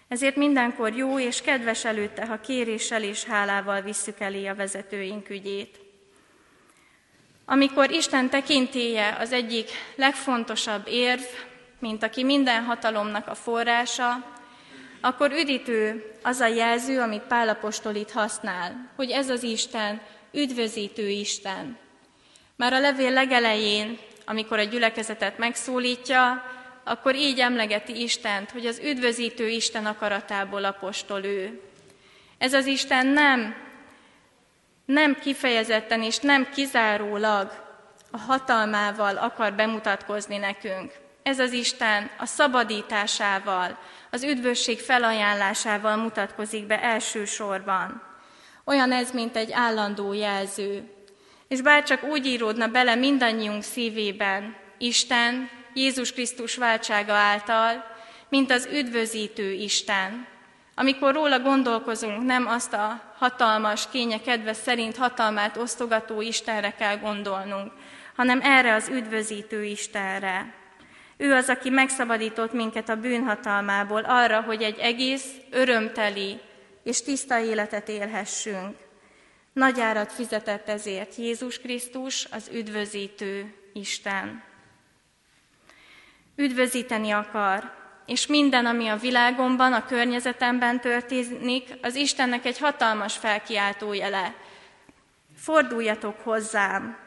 Ezért 0.09 0.37
mindenkor 0.37 0.97
jó 0.97 1.19
és 1.19 1.41
kedves 1.41 1.85
előtte, 1.85 2.27
ha 2.27 2.41
kéréssel 2.41 3.03
és 3.03 3.25
hálával 3.25 3.81
visszük 3.81 4.21
elé 4.21 4.47
a 4.47 4.55
vezetőink 4.55 5.31
ügyét. 5.31 5.79
Amikor 7.45 7.91
Isten 7.91 8.31
tekintéje 8.31 9.17
az 9.19 9.33
egyik 9.33 9.71
legfontosabb 9.95 10.87
érv, 10.87 11.23
mint 11.79 12.03
aki 12.03 12.25
minden 12.25 12.64
hatalomnak 12.64 13.29
a 13.29 13.35
forrása, 13.35 14.37
akkor 15.01 15.33
üdítő 15.33 16.13
az 16.23 16.41
a 16.41 16.47
jelző, 16.47 17.01
amit 17.01 17.23
Pálapostól 17.23 17.95
itt 17.95 18.11
használ, 18.11 18.91
hogy 18.97 19.11
ez 19.11 19.31
az 19.31 19.43
Isten, 19.43 20.01
üdvözítő 20.33 21.09
Isten. 21.09 21.79
Már 22.57 22.73
a 22.73 22.81
levél 22.81 23.11
legelején 23.11 23.99
amikor 24.29 24.59
a 24.59 24.63
gyülekezetet 24.63 25.39
megszólítja, 25.39 26.45
akkor 26.85 27.15
így 27.15 27.39
emlegeti 27.41 28.03
Istent, 28.03 28.51
hogy 28.51 28.67
az 28.67 28.81
üdvözítő 28.85 29.49
Isten 29.49 29.87
akaratából 29.87 30.65
apostol 30.65 31.25
ő. 31.25 31.61
Ez 32.39 32.53
az 32.53 32.67
Isten 32.67 33.07
nem, 33.07 33.55
nem 34.85 35.19
kifejezetten 35.19 36.03
és 36.03 36.19
nem 36.19 36.49
kizárólag 36.55 37.67
a 38.11 38.19
hatalmával 38.19 39.17
akar 39.17 39.53
bemutatkozni 39.53 40.37
nekünk. 40.37 40.93
Ez 41.23 41.39
az 41.39 41.53
Isten 41.53 42.11
a 42.19 42.27
szabadításával, 42.27 43.79
az 44.11 44.23
üdvösség 44.23 44.81
felajánlásával 44.81 45.97
mutatkozik 45.97 46.66
be 46.66 46.83
elsősorban. 46.83 48.03
Olyan 48.64 48.92
ez, 48.92 49.11
mint 49.11 49.37
egy 49.37 49.53
állandó 49.53 50.12
jelző, 50.12 50.90
és 51.49 51.61
bár 51.61 51.83
csak 51.83 52.03
úgy 52.05 52.27
íródna 52.27 52.68
bele 52.68 52.94
mindannyiunk 52.94 53.62
szívében, 53.62 54.57
Isten, 54.79 55.51
Jézus 55.75 56.12
Krisztus 56.12 56.57
váltsága 56.57 57.12
által, 57.12 57.85
mint 58.29 58.51
az 58.51 58.68
üdvözítő 58.73 59.53
Isten. 59.53 60.27
Amikor 60.75 61.14
róla 61.14 61.40
gondolkozunk, 61.40 62.25
nem 62.25 62.47
azt 62.47 62.73
a 62.73 63.14
hatalmas, 63.18 63.88
kénye 63.90 64.21
kedve 64.21 64.53
szerint 64.53 64.97
hatalmát 64.97 65.57
osztogató 65.57 66.21
Istenre 66.21 66.75
kell 66.75 66.97
gondolnunk, 66.97 67.73
hanem 68.16 68.40
erre 68.42 68.75
az 68.75 68.88
üdvözítő 68.88 69.64
Istenre. 69.64 70.55
Ő 71.21 71.35
az, 71.35 71.49
aki 71.49 71.71
megszabadított 71.71 72.53
minket 72.53 72.89
a 72.89 72.97
bűnhatalmából 72.97 74.01
arra, 74.05 74.41
hogy 74.41 74.63
egy 74.63 74.79
egész, 74.79 75.27
örömteli 75.51 76.41
és 76.83 77.03
tiszta 77.03 77.39
életet 77.41 77.89
élhessünk. 77.89 78.77
Nagy 79.53 79.81
árat 79.81 80.13
fizetett 80.13 80.69
ezért 80.69 81.15
Jézus 81.15 81.59
Krisztus, 81.59 82.27
az 82.31 82.51
üdvözítő 82.53 83.55
Isten. 83.73 84.43
Üdvözíteni 86.37 87.11
akar, 87.11 87.77
és 88.07 88.27
minden, 88.27 88.67
ami 88.67 88.89
a 88.89 88.97
világomban, 88.97 89.73
a 89.73 89.87
környezetemben 89.87 90.81
történik, 90.81 91.69
az 91.83 91.95
Istennek 91.95 92.45
egy 92.45 92.59
hatalmas 92.59 93.17
felkiáltó 93.17 93.93
jele. 93.93 94.35
Forduljatok 95.37 96.21
hozzám, 96.21 96.99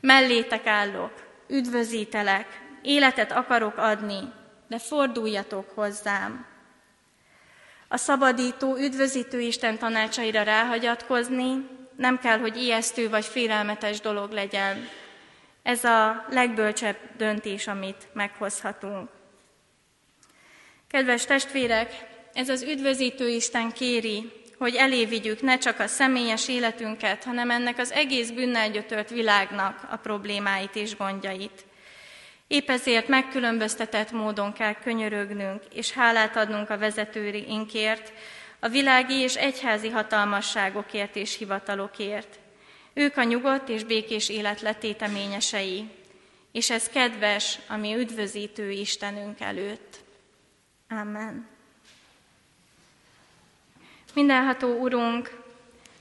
mellétek 0.00 0.66
állok, 0.66 1.12
üdvözítelek, 1.48 2.63
életet 2.84 3.32
akarok 3.32 3.76
adni, 3.76 4.32
de 4.68 4.78
forduljatok 4.78 5.70
hozzám. 5.74 6.46
A 7.88 7.96
szabadító, 7.96 8.76
üdvözítő 8.76 9.40
Isten 9.40 9.78
tanácsaira 9.78 10.42
ráhagyatkozni, 10.42 11.68
nem 11.96 12.18
kell, 12.18 12.38
hogy 12.38 12.56
ijesztő 12.56 13.08
vagy 13.08 13.24
félelmetes 13.24 14.00
dolog 14.00 14.32
legyen. 14.32 14.88
Ez 15.62 15.84
a 15.84 16.26
legbölcsebb 16.30 16.96
döntés, 17.16 17.66
amit 17.66 18.08
meghozhatunk. 18.12 19.08
Kedves 20.88 21.24
testvérek, 21.24 22.06
ez 22.32 22.48
az 22.48 22.62
üdvözítő 22.62 23.28
Isten 23.28 23.72
kéri, 23.72 24.32
hogy 24.58 24.74
elévigyük 24.74 25.40
ne 25.40 25.58
csak 25.58 25.80
a 25.80 25.86
személyes 25.86 26.48
életünket, 26.48 27.24
hanem 27.24 27.50
ennek 27.50 27.78
az 27.78 27.92
egész 27.92 28.30
bűnnel 28.30 28.70
gyötört 28.70 29.10
világnak 29.10 29.86
a 29.90 29.96
problémáit 29.96 30.76
és 30.76 30.96
gondjait. 30.96 31.64
Épp 32.46 32.68
ezért 32.68 33.08
megkülönböztetett 33.08 34.10
módon 34.10 34.52
kell 34.52 34.74
könyörögnünk, 34.74 35.62
és 35.74 35.92
hálát 35.92 36.36
adnunk 36.36 36.70
a 36.70 36.78
vezetőinkért, 36.78 38.12
a 38.58 38.68
világi 38.68 39.14
és 39.14 39.34
egyházi 39.34 39.88
hatalmasságokért 39.88 41.16
és 41.16 41.36
hivatalokért. 41.36 42.38
Ők 42.94 43.16
a 43.16 43.22
nyugodt 43.22 43.68
és 43.68 43.84
békés 43.84 44.28
élet 44.28 44.60
letéteményesei, 44.60 45.90
és 46.52 46.70
ez 46.70 46.88
kedves, 46.88 47.58
ami 47.68 47.94
üdvözítő 47.94 48.70
Istenünk 48.70 49.40
előtt. 49.40 49.96
Amen. 50.88 51.46
Mindenható 54.14 54.80
Urunk, 54.80 55.42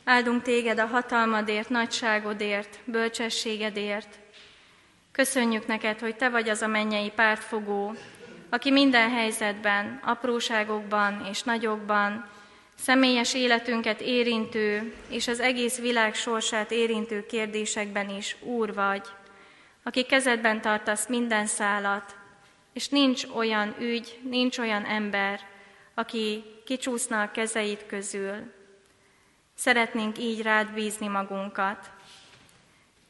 áldunk 0.04 0.42
téged 0.42 0.80
a 0.80 0.86
hatalmadért, 0.86 1.70
nagyságodért, 1.70 2.80
bölcsességedért. 2.86 4.20
Köszönjük 5.14 5.68
neked, 5.68 6.00
hogy 6.00 6.16
te 6.16 6.30
vagy 6.30 6.50
az 6.50 6.62
a 6.62 6.68
mennyei 6.68 7.10
pártfogó, 7.10 7.96
aki 8.50 8.72
minden 8.72 9.10
helyzetben, 9.10 10.00
apróságokban 10.04 11.26
és 11.30 11.44
nagyokban 11.44 12.30
személyes 12.76 13.34
életünket 13.34 14.02
érintő 14.02 14.94
és 15.10 15.28
az 15.28 15.40
egész 15.40 15.80
világ 15.80 16.16
sorsát 16.16 16.72
érintő 16.72 17.26
kérdésekben 17.26 18.10
is 18.10 18.36
Úr 18.42 18.74
vagy, 18.74 19.08
aki 19.84 20.04
kezedben 20.04 20.62
tartasz 20.62 21.08
minden 21.08 21.46
szálat, 21.46 22.16
és 22.74 22.90
nincs 22.90 23.26
olyan 23.36 23.76
ügy, 23.80 24.20
nincs 24.30 24.58
olyan 24.58 24.86
ember, 24.86 25.40
aki 25.94 26.44
kicsúszna 26.66 27.22
a 27.22 27.32
kezeid 27.32 27.86
közül. 27.86 28.54
Szeretnénk 29.56 30.20
így 30.20 30.42
rád 30.42 30.74
bízni 30.74 31.08
magunkat. 31.08 31.92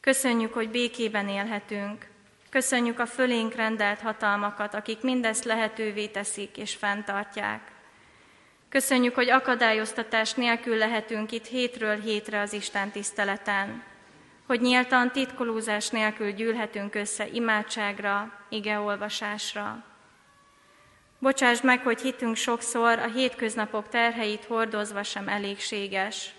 Köszönjük, 0.04 0.52
hogy 0.52 0.70
békében 0.70 1.28
élhetünk. 1.28 2.06
Köszönjük 2.50 2.98
a 2.98 3.06
fölénk 3.06 3.54
rendelt 3.54 4.00
hatalmakat, 4.00 4.74
akik 4.74 5.00
mindezt 5.00 5.44
lehetővé 5.44 6.06
teszik 6.06 6.56
és 6.56 6.74
fenntartják. 6.74 7.60
Köszönjük, 8.68 9.14
hogy 9.14 9.30
akadályoztatás 9.30 10.32
nélkül 10.34 10.76
lehetünk 10.76 11.32
itt 11.32 11.46
hétről 11.46 12.00
hétre 12.00 12.40
az 12.40 12.52
Isten 12.52 12.90
tiszteleten, 12.90 13.82
hogy 14.46 14.60
nyíltan 14.60 15.10
titkolózás 15.10 15.88
nélkül 15.88 16.30
gyűlhetünk 16.30 16.94
össze 16.94 17.28
imádságra, 17.28 18.32
igeolvasásra. 18.48 19.84
Bocsáss 21.18 21.60
meg, 21.60 21.82
hogy 21.82 22.00
hitünk 22.00 22.36
sokszor 22.36 22.98
a 22.98 23.06
hétköznapok 23.06 23.88
terheit 23.88 24.44
hordozva 24.44 25.02
sem 25.02 25.28
elégséges. 25.28 26.34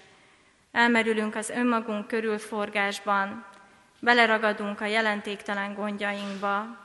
Elmerülünk 0.71 1.35
az 1.35 1.49
önmagunk 1.49 2.07
körülforgásban, 2.07 3.53
beleragadunk 3.99 4.81
a 4.81 4.85
jelentéktelen 4.85 5.73
gondjainkba. 5.73 6.77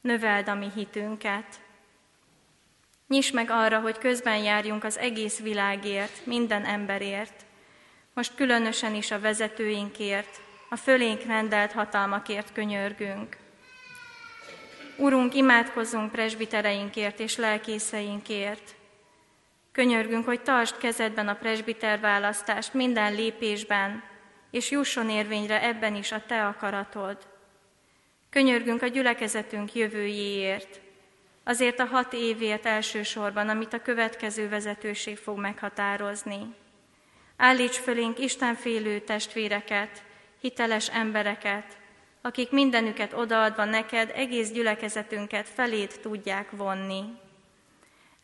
Növeld 0.00 0.48
a 0.48 0.54
mi 0.54 0.70
hitünket, 0.74 1.60
Nyis 3.08 3.30
meg 3.30 3.50
arra, 3.50 3.80
hogy 3.80 3.98
közben 3.98 4.36
járjunk 4.36 4.84
az 4.84 4.98
egész 4.98 5.38
világért, 5.38 6.26
minden 6.26 6.64
emberért, 6.64 7.44
most 8.14 8.34
különösen 8.34 8.94
is 8.94 9.10
a 9.10 9.20
vezetőinkért, 9.20 10.40
a 10.70 10.76
fölénk 10.76 11.22
rendelt 11.22 11.72
hatalmakért 11.72 12.52
könyörgünk. 12.52 13.36
Urunk, 14.96 15.34
imádkozzunk 15.34 16.12
presbitereinkért 16.12 17.20
és 17.20 17.36
lelkészeinkért. 17.36 18.74
Könyörgünk, 19.72 20.24
hogy 20.24 20.42
tartsd 20.42 20.76
kezedben 20.78 21.28
a 21.28 21.34
presbiter 21.34 22.00
választást 22.00 22.74
minden 22.74 23.14
lépésben, 23.14 24.02
és 24.54 24.70
jusson 24.70 25.10
érvényre 25.10 25.62
ebben 25.62 25.94
is 25.94 26.12
a 26.12 26.22
Te 26.26 26.46
akaratod. 26.46 27.18
Könyörgünk 28.30 28.82
a 28.82 28.86
gyülekezetünk 28.86 29.74
jövőjéért, 29.74 30.80
azért 31.44 31.80
a 31.80 31.84
hat 31.84 32.12
évért 32.12 32.66
elsősorban, 32.66 33.48
amit 33.48 33.72
a 33.72 33.82
következő 33.82 34.48
vezetőség 34.48 35.16
fog 35.16 35.38
meghatározni. 35.38 36.54
Állíts 37.36 37.76
fölénk 37.76 38.18
Istenfélő 38.18 39.00
testvéreket, 39.00 40.02
hiteles 40.40 40.90
embereket, 40.90 41.76
akik 42.22 42.50
mindenüket 42.50 43.12
odaadva 43.12 43.64
neked 43.64 44.12
egész 44.14 44.50
gyülekezetünket 44.50 45.48
felét 45.48 46.00
tudják 46.00 46.50
vonni. 46.50 47.04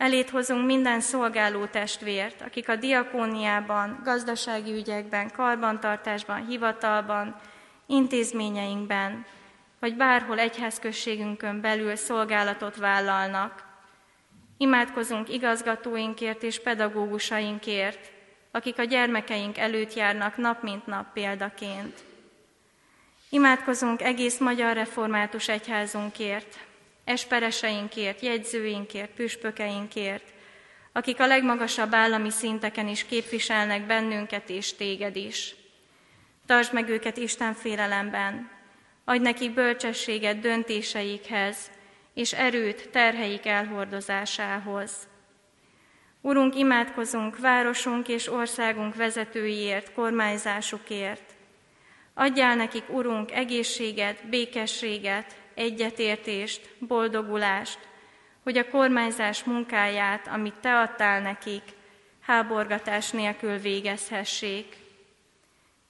Elét 0.01 0.31
hozunk 0.31 0.67
minden 0.67 1.01
szolgáló 1.01 1.65
testvért, 1.65 2.43
akik 2.43 2.69
a 2.69 2.77
diakóniában, 2.77 4.01
gazdasági 4.05 4.73
ügyekben, 4.73 5.31
karbantartásban, 5.31 6.47
hivatalban, 6.47 7.37
intézményeinkben, 7.87 9.27
vagy 9.81 9.97
bárhol 9.97 10.39
egyházközségünkön 10.39 11.61
belül 11.61 11.97
szolgálatot 11.97 12.77
vállalnak. 12.77 13.65
Imádkozunk 14.57 15.29
igazgatóinkért 15.29 16.43
és 16.43 16.61
pedagógusainkért, 16.61 18.11
akik 18.51 18.79
a 18.79 18.85
gyermekeink 18.85 19.59
előtt 19.59 19.95
járnak 19.95 20.37
nap 20.37 20.63
mint 20.63 20.87
nap 20.87 21.13
példaként. 21.13 22.05
Imádkozunk 23.29 24.03
egész 24.03 24.39
magyar 24.39 24.75
református 24.75 25.49
egyházunkért, 25.49 26.59
espereseinkért, 27.11 28.21
jegyzőinkért, 28.21 29.11
püspökeinkért, 29.11 30.33
akik 30.93 31.21
a 31.21 31.27
legmagasabb 31.27 31.95
állami 31.95 32.31
szinteken 32.31 32.89
is 32.89 33.05
képviselnek 33.05 33.87
bennünket 33.87 34.49
és 34.49 34.75
téged 34.75 35.17
is. 35.17 35.55
Tartsd 36.47 36.73
meg 36.73 36.89
őket 36.89 37.17
Isten 37.17 37.55
félelemben, 37.55 38.51
adj 39.05 39.23
nekik 39.23 39.55
bölcsességet 39.55 40.41
döntéseikhez, 40.41 41.71
és 42.15 42.33
erőt 42.33 42.89
terheik 42.89 43.47
elhordozásához. 43.47 44.93
Urunk, 46.21 46.55
imádkozunk 46.55 47.39
városunk 47.39 48.09
és 48.09 48.33
országunk 48.33 48.95
vezetőiért, 48.95 49.93
kormányzásukért. 49.93 51.35
Adjál 52.15 52.57
nekik, 52.57 52.85
Urunk, 52.89 53.33
egészséget, 53.33 54.29
békességet, 54.29 55.40
egyetértést, 55.55 56.75
boldogulást, 56.79 57.79
hogy 58.43 58.59
a 58.59 58.69
kormányzás 58.69 59.45
munkáját, 59.45 60.27
amit 60.27 60.55
Te 60.55 60.79
adtál 60.79 61.21
nekik, 61.21 61.63
háborgatás 62.21 63.11
nélkül 63.11 63.59
végezhessék. 63.59 64.77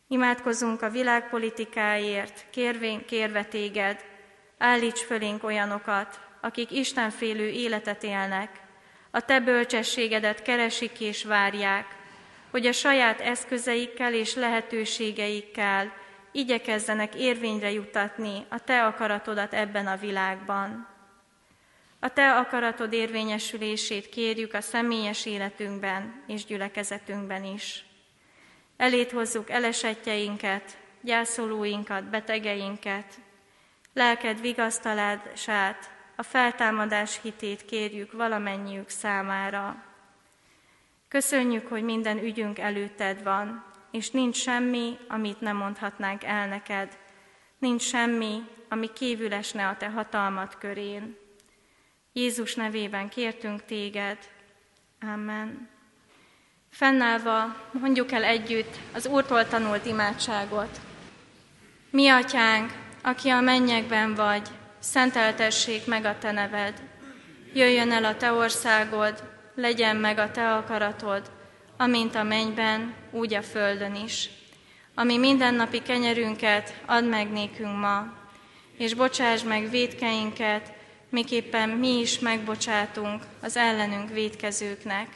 Imádkozunk 0.08 0.82
a 0.82 0.90
világpolitikáért, 0.90 2.44
kérvén 2.50 3.04
kérve 3.04 3.44
Téged, 3.44 4.04
állíts 4.58 5.00
fölénk 5.00 5.44
olyanokat, 5.44 6.20
akik 6.40 6.70
Istenfélő 6.70 7.48
életet 7.48 8.02
élnek, 8.02 8.60
a 9.10 9.20
Te 9.20 9.40
bölcsességedet 9.40 10.42
keresik 10.42 11.00
és 11.00 11.24
várják, 11.24 11.86
hogy 12.50 12.66
a 12.66 12.72
saját 12.72 13.20
eszközeikkel 13.20 14.14
és 14.14 14.34
lehetőségeikkel 14.34 15.92
igyekezzenek 16.32 17.14
érvényre 17.14 17.70
jutatni 17.70 18.46
a 18.48 18.58
Te 18.58 18.84
akaratodat 18.84 19.54
ebben 19.54 19.86
a 19.86 19.96
világban. 19.96 20.88
A 21.98 22.08
Te 22.08 22.36
akaratod 22.36 22.92
érvényesülését 22.92 24.08
kérjük 24.08 24.54
a 24.54 24.60
személyes 24.60 25.26
életünkben 25.26 26.22
és 26.26 26.44
gyülekezetünkben 26.44 27.44
is. 27.44 27.84
Elét 28.76 29.10
hozzuk 29.10 29.50
elesetjeinket, 29.50 30.78
gyászolóinkat, 31.00 32.04
betegeinket, 32.04 33.20
lelked 33.92 34.40
vigasztalását, 34.40 35.90
a 36.16 36.22
feltámadás 36.22 37.20
hitét 37.22 37.64
kérjük 37.64 38.12
valamennyiük 38.12 38.88
számára. 38.88 39.84
Köszönjük, 41.08 41.66
hogy 41.66 41.82
minden 41.82 42.18
ügyünk 42.18 42.58
előtted 42.58 43.22
van, 43.22 43.69
és 43.90 44.10
nincs 44.10 44.36
semmi, 44.36 44.96
amit 45.08 45.40
nem 45.40 45.56
mondhatnánk 45.56 46.24
el 46.24 46.48
neked. 46.48 46.98
Nincs 47.58 47.82
semmi, 47.82 48.42
ami 48.68 48.92
kívül 48.92 49.32
esne 49.32 49.68
a 49.68 49.76
te 49.76 49.88
hatalmat 49.88 50.58
körén. 50.58 51.16
Jézus 52.12 52.54
nevében 52.54 53.08
kértünk 53.08 53.64
téged. 53.64 54.18
Amen. 55.00 55.68
Fennállva 56.70 57.56
mondjuk 57.72 58.12
el 58.12 58.24
együtt 58.24 58.78
az 58.94 59.06
Úrtól 59.06 59.48
tanult 59.48 59.86
imádságot. 59.86 60.80
Mi 61.90 62.08
atyánk, 62.08 62.72
aki 63.02 63.28
a 63.28 63.40
mennyekben 63.40 64.14
vagy, 64.14 64.48
szenteltessék 64.78 65.86
meg 65.86 66.04
a 66.04 66.18
te 66.18 66.32
neved. 66.32 66.82
Jöjjön 67.52 67.92
el 67.92 68.04
a 68.04 68.16
te 68.16 68.32
országod, 68.32 69.22
legyen 69.54 69.96
meg 69.96 70.18
a 70.18 70.30
te 70.30 70.54
akaratod, 70.54 71.30
amint 71.80 72.14
a 72.14 72.22
mennyben, 72.22 72.94
úgy 73.10 73.34
a 73.34 73.42
földön 73.42 73.94
is. 73.94 74.30
Ami 74.94 75.16
mindennapi 75.18 75.82
kenyerünket 75.82 76.74
add 76.86 77.04
meg 77.04 77.30
nékünk 77.30 77.78
ma, 77.78 78.12
és 78.76 78.94
bocsáss 78.94 79.42
meg 79.42 79.70
védkeinket, 79.70 80.72
miképpen 81.08 81.68
mi 81.68 81.98
is 81.98 82.18
megbocsátunk 82.18 83.22
az 83.42 83.56
ellenünk 83.56 84.10
védkezőknek. 84.10 85.08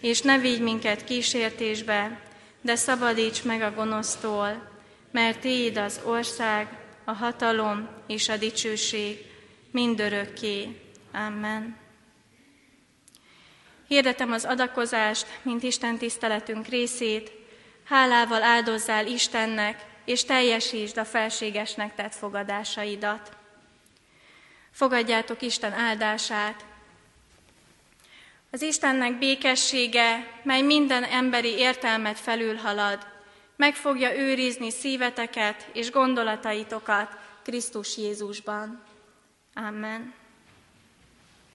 És 0.00 0.20
ne 0.20 0.38
vigy 0.38 0.60
minket 0.60 1.04
kísértésbe, 1.04 2.20
de 2.60 2.74
szabadíts 2.74 3.44
meg 3.44 3.62
a 3.62 3.74
gonosztól, 3.74 4.68
mert 5.10 5.40
Téd 5.40 5.76
az 5.76 6.00
ország, 6.04 6.68
a 7.04 7.12
hatalom 7.12 7.88
és 8.06 8.28
a 8.28 8.36
dicsőség 8.36 9.18
mindörökké. 9.70 10.80
Amen. 11.12 11.85
Hirdetem 13.88 14.32
az 14.32 14.44
adakozást, 14.44 15.26
mint 15.42 15.62
Isten 15.62 15.98
tiszteletünk 15.98 16.66
részét, 16.66 17.32
hálával 17.84 18.42
áldozzál 18.42 19.06
Istennek, 19.06 19.84
és 20.04 20.24
teljesítsd 20.24 20.96
a 20.96 21.04
felségesnek 21.04 21.94
tett 21.94 22.14
fogadásaidat. 22.14 23.36
Fogadjátok 24.70 25.42
Isten 25.42 25.72
áldását. 25.72 26.64
Az 28.50 28.62
Istennek 28.62 29.18
békessége, 29.18 30.40
mely 30.42 30.62
minden 30.62 31.04
emberi 31.04 31.58
értelmet 31.58 32.18
felülhalad, 32.18 33.06
meg 33.56 33.74
fogja 33.74 34.16
őrizni 34.16 34.70
szíveteket 34.70 35.68
és 35.72 35.90
gondolataitokat 35.90 37.18
Krisztus 37.42 37.96
Jézusban. 37.96 38.82
Amen. 39.54 40.14